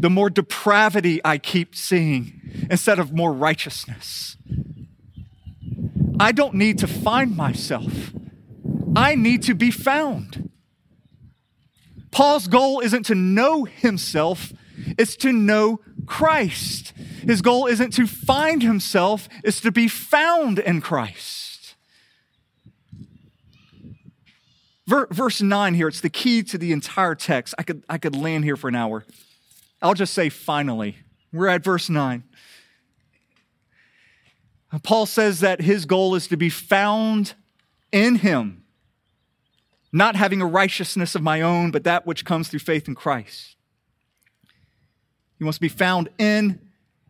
The 0.00 0.10
more 0.10 0.30
depravity 0.30 1.20
I 1.24 1.36
keep 1.36 1.76
seeing 1.76 2.66
instead 2.70 2.98
of 2.98 3.12
more 3.12 3.32
righteousness. 3.32 4.36
I 6.18 6.32
don't 6.32 6.54
need 6.54 6.78
to 6.78 6.86
find 6.86 7.36
myself, 7.36 8.12
I 8.96 9.14
need 9.14 9.42
to 9.44 9.54
be 9.54 9.70
found. 9.70 10.50
Paul's 12.10 12.48
goal 12.48 12.80
isn't 12.80 13.04
to 13.06 13.14
know 13.14 13.64
himself, 13.64 14.52
it's 14.98 15.16
to 15.16 15.32
know 15.32 15.80
Christ. 16.06 16.92
His 17.26 17.42
goal 17.42 17.66
isn't 17.66 17.92
to 17.92 18.06
find 18.06 18.62
himself, 18.62 19.28
it's 19.44 19.60
to 19.60 19.70
be 19.70 19.86
found 19.86 20.58
in 20.58 20.80
Christ. 20.80 21.76
Verse 24.86 25.40
9 25.40 25.74
here, 25.74 25.88
it's 25.88 26.00
the 26.00 26.10
key 26.10 26.42
to 26.42 26.58
the 26.58 26.72
entire 26.72 27.14
text. 27.14 27.54
I 27.58 27.62
could, 27.62 27.84
I 27.88 27.98
could 27.98 28.16
land 28.16 28.44
here 28.44 28.56
for 28.56 28.68
an 28.68 28.74
hour. 28.74 29.04
I'll 29.82 29.94
just 29.94 30.14
say 30.14 30.28
finally. 30.28 30.96
We're 31.32 31.48
at 31.48 31.64
verse 31.64 31.88
9. 31.88 32.24
Paul 34.82 35.06
says 35.06 35.40
that 35.40 35.60
his 35.60 35.84
goal 35.84 36.14
is 36.14 36.28
to 36.28 36.36
be 36.36 36.48
found 36.48 37.34
in 37.90 38.16
him, 38.16 38.64
not 39.92 40.14
having 40.14 40.40
a 40.40 40.46
righteousness 40.46 41.14
of 41.14 41.22
my 41.22 41.40
own, 41.40 41.70
but 41.70 41.84
that 41.84 42.06
which 42.06 42.24
comes 42.24 42.48
through 42.48 42.60
faith 42.60 42.86
in 42.86 42.94
Christ. 42.94 43.56
He 45.38 45.44
wants 45.44 45.58
to 45.58 45.62
be 45.62 45.68
found 45.68 46.08
in 46.18 46.60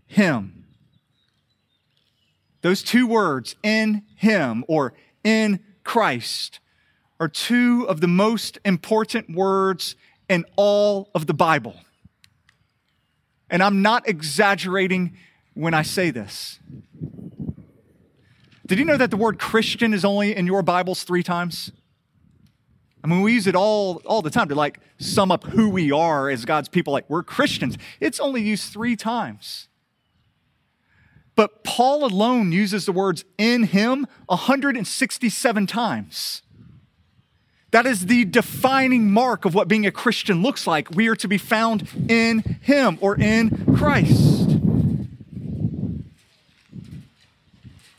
him. 0.07 0.65
Those 2.63 2.83
two 2.83 3.07
words, 3.07 3.57
in 3.63 4.05
him 4.17 4.65
or 4.69 4.95
in 5.25 5.61
Christ, 5.85 6.61
are 7.19 7.29
two 7.29 7.87
of 7.89 8.01
the 8.01 8.09
most 8.09 8.59
important 8.65 9.35
words 9.35 9.97
in 10.29 10.45
all 10.57 11.11
of 11.15 11.27
the 11.27 11.35
Bible. 11.35 11.75
And 13.51 13.63
I'm 13.63 13.83
not 13.83 14.09
exaggerating 14.09 15.17
when 15.55 15.75
I 15.75 15.83
say 15.83 16.11
this. 16.11 16.59
Did 18.67 18.79
you 18.79 18.85
know 18.85 18.97
that 18.97 19.11
the 19.11 19.17
word 19.17 19.39
Christian 19.39 19.93
is 19.93 20.05
only 20.05 20.35
in 20.35 20.47
your 20.47 20.63
Bibles 20.63 21.03
three 21.03 21.25
times? 21.25 21.73
I 23.03 23.09
mean, 23.09 23.23
we 23.23 23.33
use 23.33 23.47
it 23.47 23.57
all, 23.57 24.01
all 24.07 24.23
the 24.23 24.31
time 24.31 24.49
to 24.49 24.55
like 24.55 24.79
sum 24.99 25.33
up 25.33 25.45
who 25.45 25.69
we 25.69 25.91
are 25.91 26.31
as 26.31 26.45
God's 26.45 26.69
people. 26.69 26.93
Like, 26.93 27.09
we're 27.09 27.23
Christians. 27.23 27.77
It's 27.99 28.21
only 28.21 28.43
used 28.43 28.73
three 28.73 28.95
times. 28.95 29.69
But 31.35 31.65
Paul 31.65 32.05
alone 32.05 32.53
uses 32.53 32.87
the 32.87 32.93
words 32.93 33.25
in 33.39 33.65
him 33.65 34.07
167 34.27 35.67
times. 35.67 36.43
That 37.71 37.87
is 37.87 38.07
the 38.07 38.25
defining 38.25 39.13
mark 39.13 39.45
of 39.45 39.55
what 39.55 39.69
being 39.69 39.87
a 39.87 39.93
Christian 39.93 40.43
looks 40.43 40.67
like. 40.67 40.91
We 40.91 41.09
are 41.09 41.15
to 41.17 41.29
be 41.29 41.39
found 41.39 41.87
in 42.09 42.41
Him 42.61 42.99
or 43.01 43.17
in 43.19 43.77
Christ. 43.77 44.49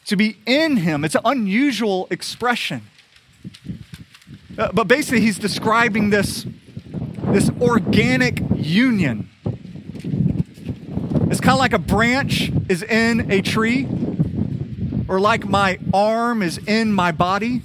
To 0.06 0.16
be 0.18 0.38
in 0.46 0.78
Him, 0.78 1.06
it's 1.06 1.16
an 1.16 1.22
unusual 1.24 2.08
expression. 2.10 2.82
Uh, 4.58 4.70
but 4.74 4.90
basically, 4.90 5.22
he's 5.22 5.40
describing 5.40 6.10
this, 6.10 6.46
this 7.28 7.50
organic 7.62 8.42
union. 8.54 9.30
It's 11.32 11.40
kind 11.40 11.54
of 11.54 11.60
like 11.60 11.72
a 11.72 11.80
branch 11.80 12.52
is 12.68 12.84
in 12.84 13.32
a 13.32 13.42
tree, 13.42 13.88
or 15.08 15.22
like 15.22 15.48
my 15.48 15.80
arm 15.94 16.42
is 16.42 16.58
in 16.58 16.92
my 16.92 17.14
body. 17.14 17.62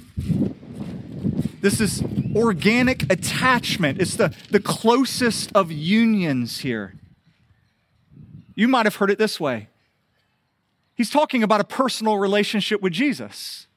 This 1.61 1.81
is 1.81 2.03
organic 2.35 3.11
attachment. 3.11 3.99
It's 3.99 4.15
the, 4.15 4.35
the 4.51 4.59
closest 4.59 5.51
of 5.55 5.71
unions 5.71 6.59
here. 6.59 6.95
You 8.55 8.67
might 8.67 8.85
have 8.85 8.95
heard 8.95 9.11
it 9.11 9.17
this 9.17 9.39
way 9.39 9.69
He's 10.95 11.11
talking 11.11 11.43
about 11.43 11.61
a 11.61 11.63
personal 11.63 12.17
relationship 12.17 12.81
with 12.81 12.91
Jesus, 12.91 13.67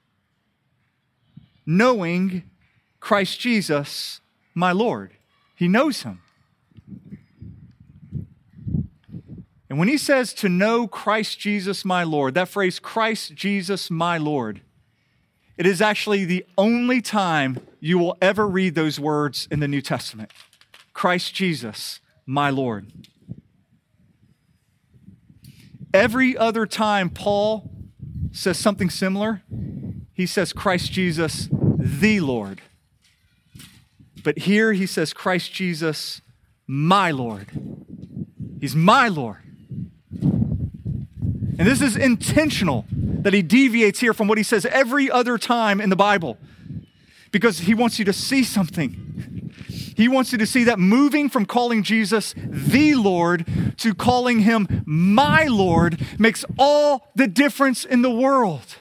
knowing 1.66 2.44
Christ 2.98 3.38
Jesus, 3.38 4.20
my 4.54 4.72
Lord. 4.72 5.12
He 5.54 5.68
knows 5.68 6.02
him. 6.02 6.22
And 9.68 9.78
when 9.78 9.88
he 9.88 9.98
says 9.98 10.32
to 10.34 10.48
know 10.48 10.88
Christ 10.88 11.38
Jesus, 11.38 11.84
my 11.84 12.02
Lord, 12.02 12.34
that 12.34 12.48
phrase, 12.48 12.78
Christ 12.78 13.34
Jesus, 13.34 13.90
my 13.90 14.16
Lord, 14.16 14.62
it 15.58 15.66
is 15.66 15.82
actually 15.82 16.24
the 16.24 16.46
only 16.56 17.02
time 17.02 17.60
you 17.80 17.98
will 17.98 18.16
ever 18.20 18.46
read 18.46 18.74
those 18.74 19.00
words 19.00 19.48
in 19.50 19.60
the 19.60 19.68
New 19.68 19.80
Testament 19.80 20.30
Christ 20.92 21.34
Jesus, 21.34 22.00
my 22.26 22.50
Lord. 22.50 22.92
Every 25.92 26.36
other 26.36 26.66
time 26.66 27.10
Paul 27.10 27.70
says 28.32 28.58
something 28.58 28.90
similar, 28.90 29.42
he 30.12 30.26
says 30.26 30.52
Christ 30.52 30.92
Jesus, 30.92 31.48
the 31.50 32.20
Lord. 32.20 32.60
But 34.22 34.40
here 34.40 34.72
he 34.72 34.86
says 34.86 35.12
Christ 35.12 35.52
Jesus, 35.52 36.20
my 36.66 37.10
Lord. 37.10 37.48
He's 38.60 38.76
my 38.76 39.08
Lord. 39.08 39.38
And 40.22 41.66
this 41.68 41.80
is 41.80 41.96
intentional 41.96 42.84
that 42.90 43.34
he 43.34 43.42
deviates 43.42 44.00
here 44.00 44.14
from 44.14 44.28
what 44.28 44.38
he 44.38 44.44
says 44.44 44.64
every 44.66 45.10
other 45.10 45.38
time 45.38 45.80
in 45.80 45.90
the 45.90 45.96
Bible 45.96 46.38
because 47.30 47.60
he 47.60 47.74
wants 47.74 47.98
you 47.98 48.04
to 48.04 48.12
see 48.12 48.42
something. 48.42 49.52
He 49.96 50.08
wants 50.08 50.32
you 50.32 50.38
to 50.38 50.46
see 50.46 50.64
that 50.64 50.78
moving 50.78 51.28
from 51.28 51.46
calling 51.46 51.82
Jesus 51.82 52.34
the 52.36 52.94
Lord 52.94 53.74
to 53.78 53.94
calling 53.94 54.40
him 54.40 54.82
my 54.86 55.44
Lord 55.44 56.00
makes 56.18 56.44
all 56.58 57.08
the 57.14 57.26
difference 57.26 57.84
in 57.84 58.02
the 58.02 58.10
world. 58.10 58.76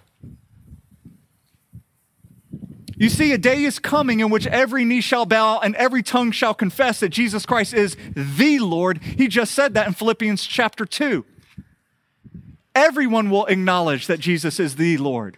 You 2.99 3.07
see, 3.07 3.31
a 3.31 3.37
day 3.37 3.63
is 3.63 3.79
coming 3.79 4.19
in 4.19 4.29
which 4.29 4.45
every 4.47 4.83
knee 4.83 4.99
shall 4.99 5.25
bow 5.25 5.59
and 5.59 5.73
every 5.77 6.03
tongue 6.03 6.31
shall 6.31 6.53
confess 6.53 6.99
that 6.99 7.09
Jesus 7.09 7.45
Christ 7.45 7.73
is 7.73 7.95
the 8.13 8.59
Lord. 8.59 9.01
He 9.01 9.29
just 9.29 9.53
said 9.53 9.73
that 9.73 9.87
in 9.87 9.93
Philippians 9.93 10.45
chapter 10.45 10.85
2. 10.85 11.23
Everyone 12.75 13.29
will 13.29 13.45
acknowledge 13.45 14.07
that 14.07 14.19
Jesus 14.19 14.59
is 14.59 14.75
the 14.75 14.97
Lord. 14.97 15.37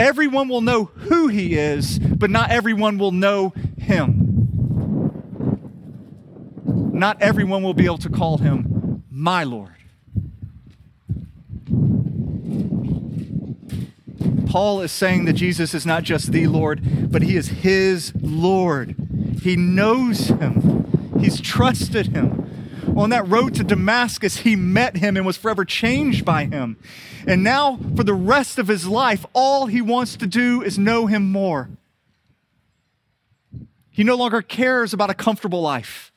Everyone 0.00 0.48
will 0.48 0.62
know 0.62 0.84
who 0.84 1.28
he 1.28 1.54
is, 1.54 1.98
but 1.98 2.30
not 2.30 2.50
everyone 2.50 2.98
will 2.98 3.12
know 3.12 3.52
him 3.78 4.30
not 7.00 7.20
everyone 7.22 7.62
will 7.62 7.72
be 7.72 7.86
able 7.86 7.96
to 7.96 8.10
call 8.10 8.36
him 8.36 9.02
my 9.10 9.42
Lord. 9.42 9.74
Paul 14.46 14.82
is 14.82 14.92
saying 14.92 15.24
that 15.24 15.32
Jesus 15.32 15.72
is 15.72 15.86
not 15.86 16.02
just 16.02 16.30
the 16.30 16.46
Lord, 16.46 17.10
but 17.10 17.22
he 17.22 17.36
is 17.36 17.48
his 17.48 18.12
Lord. 18.20 18.96
He 19.42 19.56
knows 19.56 20.26
him, 20.28 21.16
he's 21.18 21.40
trusted 21.40 22.08
him. 22.08 22.36
On 22.96 23.08
that 23.10 23.26
road 23.26 23.54
to 23.54 23.64
Damascus, 23.64 24.38
he 24.38 24.54
met 24.54 24.98
him 24.98 25.16
and 25.16 25.24
was 25.24 25.38
forever 25.38 25.64
changed 25.64 26.26
by 26.26 26.44
him. 26.44 26.76
And 27.30 27.44
now, 27.44 27.78
for 27.94 28.02
the 28.02 28.12
rest 28.12 28.58
of 28.58 28.66
his 28.66 28.88
life, 28.88 29.24
all 29.34 29.66
he 29.66 29.80
wants 29.80 30.16
to 30.16 30.26
do 30.26 30.62
is 30.62 30.80
know 30.80 31.06
him 31.06 31.30
more. 31.30 31.70
He 33.88 34.02
no 34.02 34.16
longer 34.16 34.42
cares 34.42 34.92
about 34.92 35.10
a 35.10 35.14
comfortable 35.14 35.62
life. 35.62 36.10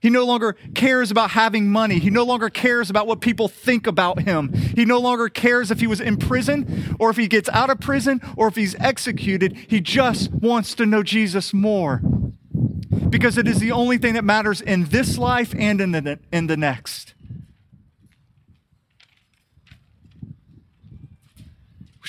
He 0.00 0.10
no 0.10 0.24
longer 0.24 0.56
cares 0.74 1.12
about 1.12 1.30
having 1.30 1.70
money. 1.70 2.00
He 2.00 2.10
no 2.10 2.24
longer 2.24 2.50
cares 2.50 2.90
about 2.90 3.06
what 3.06 3.20
people 3.20 3.46
think 3.46 3.86
about 3.86 4.22
him. 4.22 4.52
He 4.52 4.84
no 4.84 4.98
longer 4.98 5.28
cares 5.28 5.70
if 5.70 5.78
he 5.78 5.86
was 5.86 6.00
in 6.00 6.16
prison 6.16 6.96
or 6.98 7.10
if 7.10 7.16
he 7.16 7.28
gets 7.28 7.48
out 7.50 7.70
of 7.70 7.78
prison 7.78 8.20
or 8.36 8.48
if 8.48 8.56
he's 8.56 8.74
executed. 8.80 9.56
He 9.68 9.80
just 9.80 10.32
wants 10.32 10.74
to 10.74 10.86
know 10.86 11.04
Jesus 11.04 11.54
more 11.54 11.98
because 13.10 13.38
it 13.38 13.46
is 13.46 13.60
the 13.60 13.70
only 13.70 13.96
thing 13.96 14.14
that 14.14 14.24
matters 14.24 14.60
in 14.60 14.86
this 14.86 15.18
life 15.18 15.54
and 15.56 15.80
in 15.80 15.92
the, 15.92 16.18
in 16.32 16.48
the 16.48 16.56
next. 16.56 17.14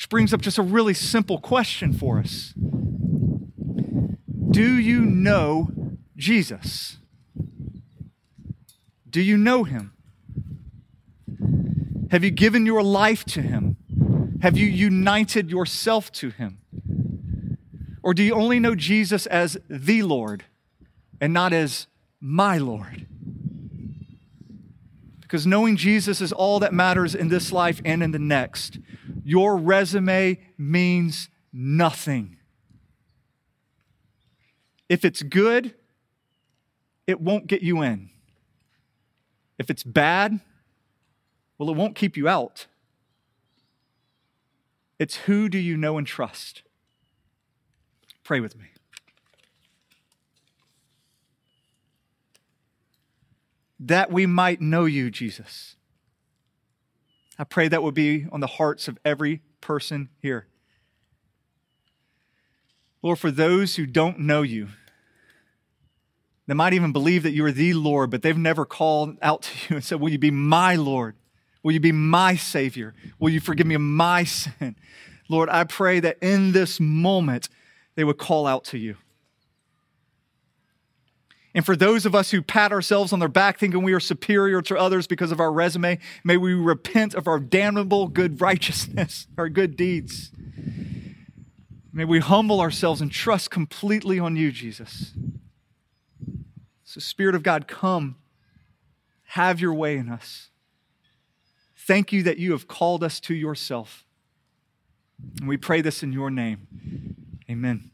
Which 0.01 0.09
brings 0.09 0.33
up 0.33 0.41
just 0.41 0.57
a 0.57 0.63
really 0.63 0.95
simple 0.95 1.37
question 1.37 1.93
for 1.93 2.17
us 2.17 2.55
Do 4.49 4.79
you 4.79 5.01
know 5.01 5.69
Jesus? 6.17 6.97
Do 9.07 9.21
you 9.21 9.37
know 9.37 9.63
him? 9.63 9.93
Have 12.09 12.23
you 12.23 12.31
given 12.31 12.65
your 12.65 12.81
life 12.81 13.23
to 13.25 13.43
him? 13.43 13.77
Have 14.41 14.57
you 14.57 14.65
united 14.65 15.51
yourself 15.51 16.11
to 16.13 16.31
him? 16.31 16.57
Or 18.01 18.15
do 18.15 18.23
you 18.23 18.33
only 18.33 18.59
know 18.59 18.73
Jesus 18.73 19.27
as 19.27 19.55
the 19.69 20.01
Lord 20.01 20.45
and 21.21 21.31
not 21.31 21.53
as 21.53 21.85
my 22.19 22.57
Lord? 22.57 23.05
Because 25.21 25.45
knowing 25.45 25.77
Jesus 25.77 26.21
is 26.21 26.33
all 26.33 26.59
that 26.61 26.73
matters 26.73 27.13
in 27.13 27.27
this 27.27 27.51
life 27.51 27.79
and 27.85 28.01
in 28.01 28.09
the 28.09 28.19
next. 28.19 28.79
Your 29.23 29.57
resume 29.57 30.39
means 30.57 31.29
nothing. 31.53 32.37
If 34.89 35.05
it's 35.05 35.21
good, 35.21 35.73
it 37.07 37.21
won't 37.21 37.47
get 37.47 37.61
you 37.61 37.81
in. 37.81 38.09
If 39.57 39.69
it's 39.69 39.83
bad, 39.83 40.39
well, 41.57 41.69
it 41.69 41.75
won't 41.75 41.95
keep 41.95 42.17
you 42.17 42.27
out. 42.27 42.65
It's 44.97 45.15
who 45.17 45.49
do 45.49 45.57
you 45.57 45.77
know 45.77 45.97
and 45.97 46.05
trust? 46.05 46.63
Pray 48.23 48.39
with 48.39 48.57
me. 48.57 48.65
That 53.79 54.11
we 54.11 54.25
might 54.25 54.61
know 54.61 54.85
you, 54.85 55.09
Jesus. 55.09 55.75
I 57.41 57.43
pray 57.43 57.67
that 57.69 57.81
would 57.81 57.95
be 57.95 58.27
on 58.31 58.39
the 58.39 58.45
hearts 58.45 58.87
of 58.87 58.99
every 59.03 59.41
person 59.61 60.09
here. 60.21 60.45
Lord, 63.01 63.17
for 63.17 63.31
those 63.31 63.77
who 63.77 63.87
don't 63.87 64.19
know 64.19 64.43
you, 64.43 64.67
they 66.45 66.53
might 66.53 66.73
even 66.73 66.91
believe 66.91 67.23
that 67.23 67.31
you 67.31 67.43
are 67.45 67.51
the 67.51 67.73
Lord, 67.73 68.11
but 68.11 68.21
they've 68.21 68.37
never 68.37 68.63
called 68.63 69.17
out 69.23 69.41
to 69.41 69.51
you 69.67 69.75
and 69.77 69.83
said, 69.83 69.99
Will 69.99 70.11
you 70.11 70.19
be 70.19 70.29
my 70.29 70.75
Lord? 70.75 71.15
Will 71.63 71.71
you 71.71 71.79
be 71.79 71.91
my 71.91 72.35
Savior? 72.35 72.93
Will 73.17 73.31
you 73.31 73.39
forgive 73.39 73.65
me 73.65 73.73
of 73.73 73.81
my 73.81 74.23
sin? 74.23 74.75
Lord, 75.27 75.49
I 75.49 75.63
pray 75.63 75.99
that 75.99 76.19
in 76.21 76.51
this 76.51 76.79
moment 76.79 77.49
they 77.95 78.03
would 78.03 78.19
call 78.19 78.45
out 78.45 78.65
to 78.65 78.77
you. 78.77 78.97
And 81.53 81.65
for 81.65 81.75
those 81.75 82.05
of 82.05 82.15
us 82.15 82.31
who 82.31 82.41
pat 82.41 82.71
ourselves 82.71 83.11
on 83.11 83.19
their 83.19 83.27
back 83.27 83.59
thinking 83.59 83.83
we 83.83 83.93
are 83.93 83.99
superior 83.99 84.61
to 84.63 84.77
others 84.77 85.05
because 85.05 85.31
of 85.31 85.39
our 85.39 85.51
resume, 85.51 85.99
may 86.23 86.37
we 86.37 86.53
repent 86.53 87.13
of 87.13 87.27
our 87.27 87.39
damnable 87.39 88.07
good 88.07 88.39
righteousness, 88.39 89.27
our 89.37 89.49
good 89.49 89.75
deeds. 89.75 90.31
May 91.93 92.05
we 92.05 92.19
humble 92.19 92.61
ourselves 92.61 93.01
and 93.01 93.11
trust 93.11 93.51
completely 93.51 94.17
on 94.17 94.37
you, 94.37 94.51
Jesus. 94.51 95.11
So, 96.85 96.99
Spirit 96.99 97.35
of 97.35 97.43
God, 97.43 97.67
come, 97.67 98.15
have 99.23 99.59
your 99.59 99.73
way 99.73 99.97
in 99.97 100.09
us. 100.09 100.49
Thank 101.75 102.13
you 102.13 102.23
that 102.23 102.37
you 102.37 102.51
have 102.51 102.67
called 102.67 103.03
us 103.03 103.19
to 103.21 103.33
yourself. 103.33 104.05
And 105.39 105.49
we 105.49 105.57
pray 105.57 105.81
this 105.81 106.03
in 106.03 106.13
your 106.13 106.29
name. 106.29 107.15
Amen. 107.49 107.91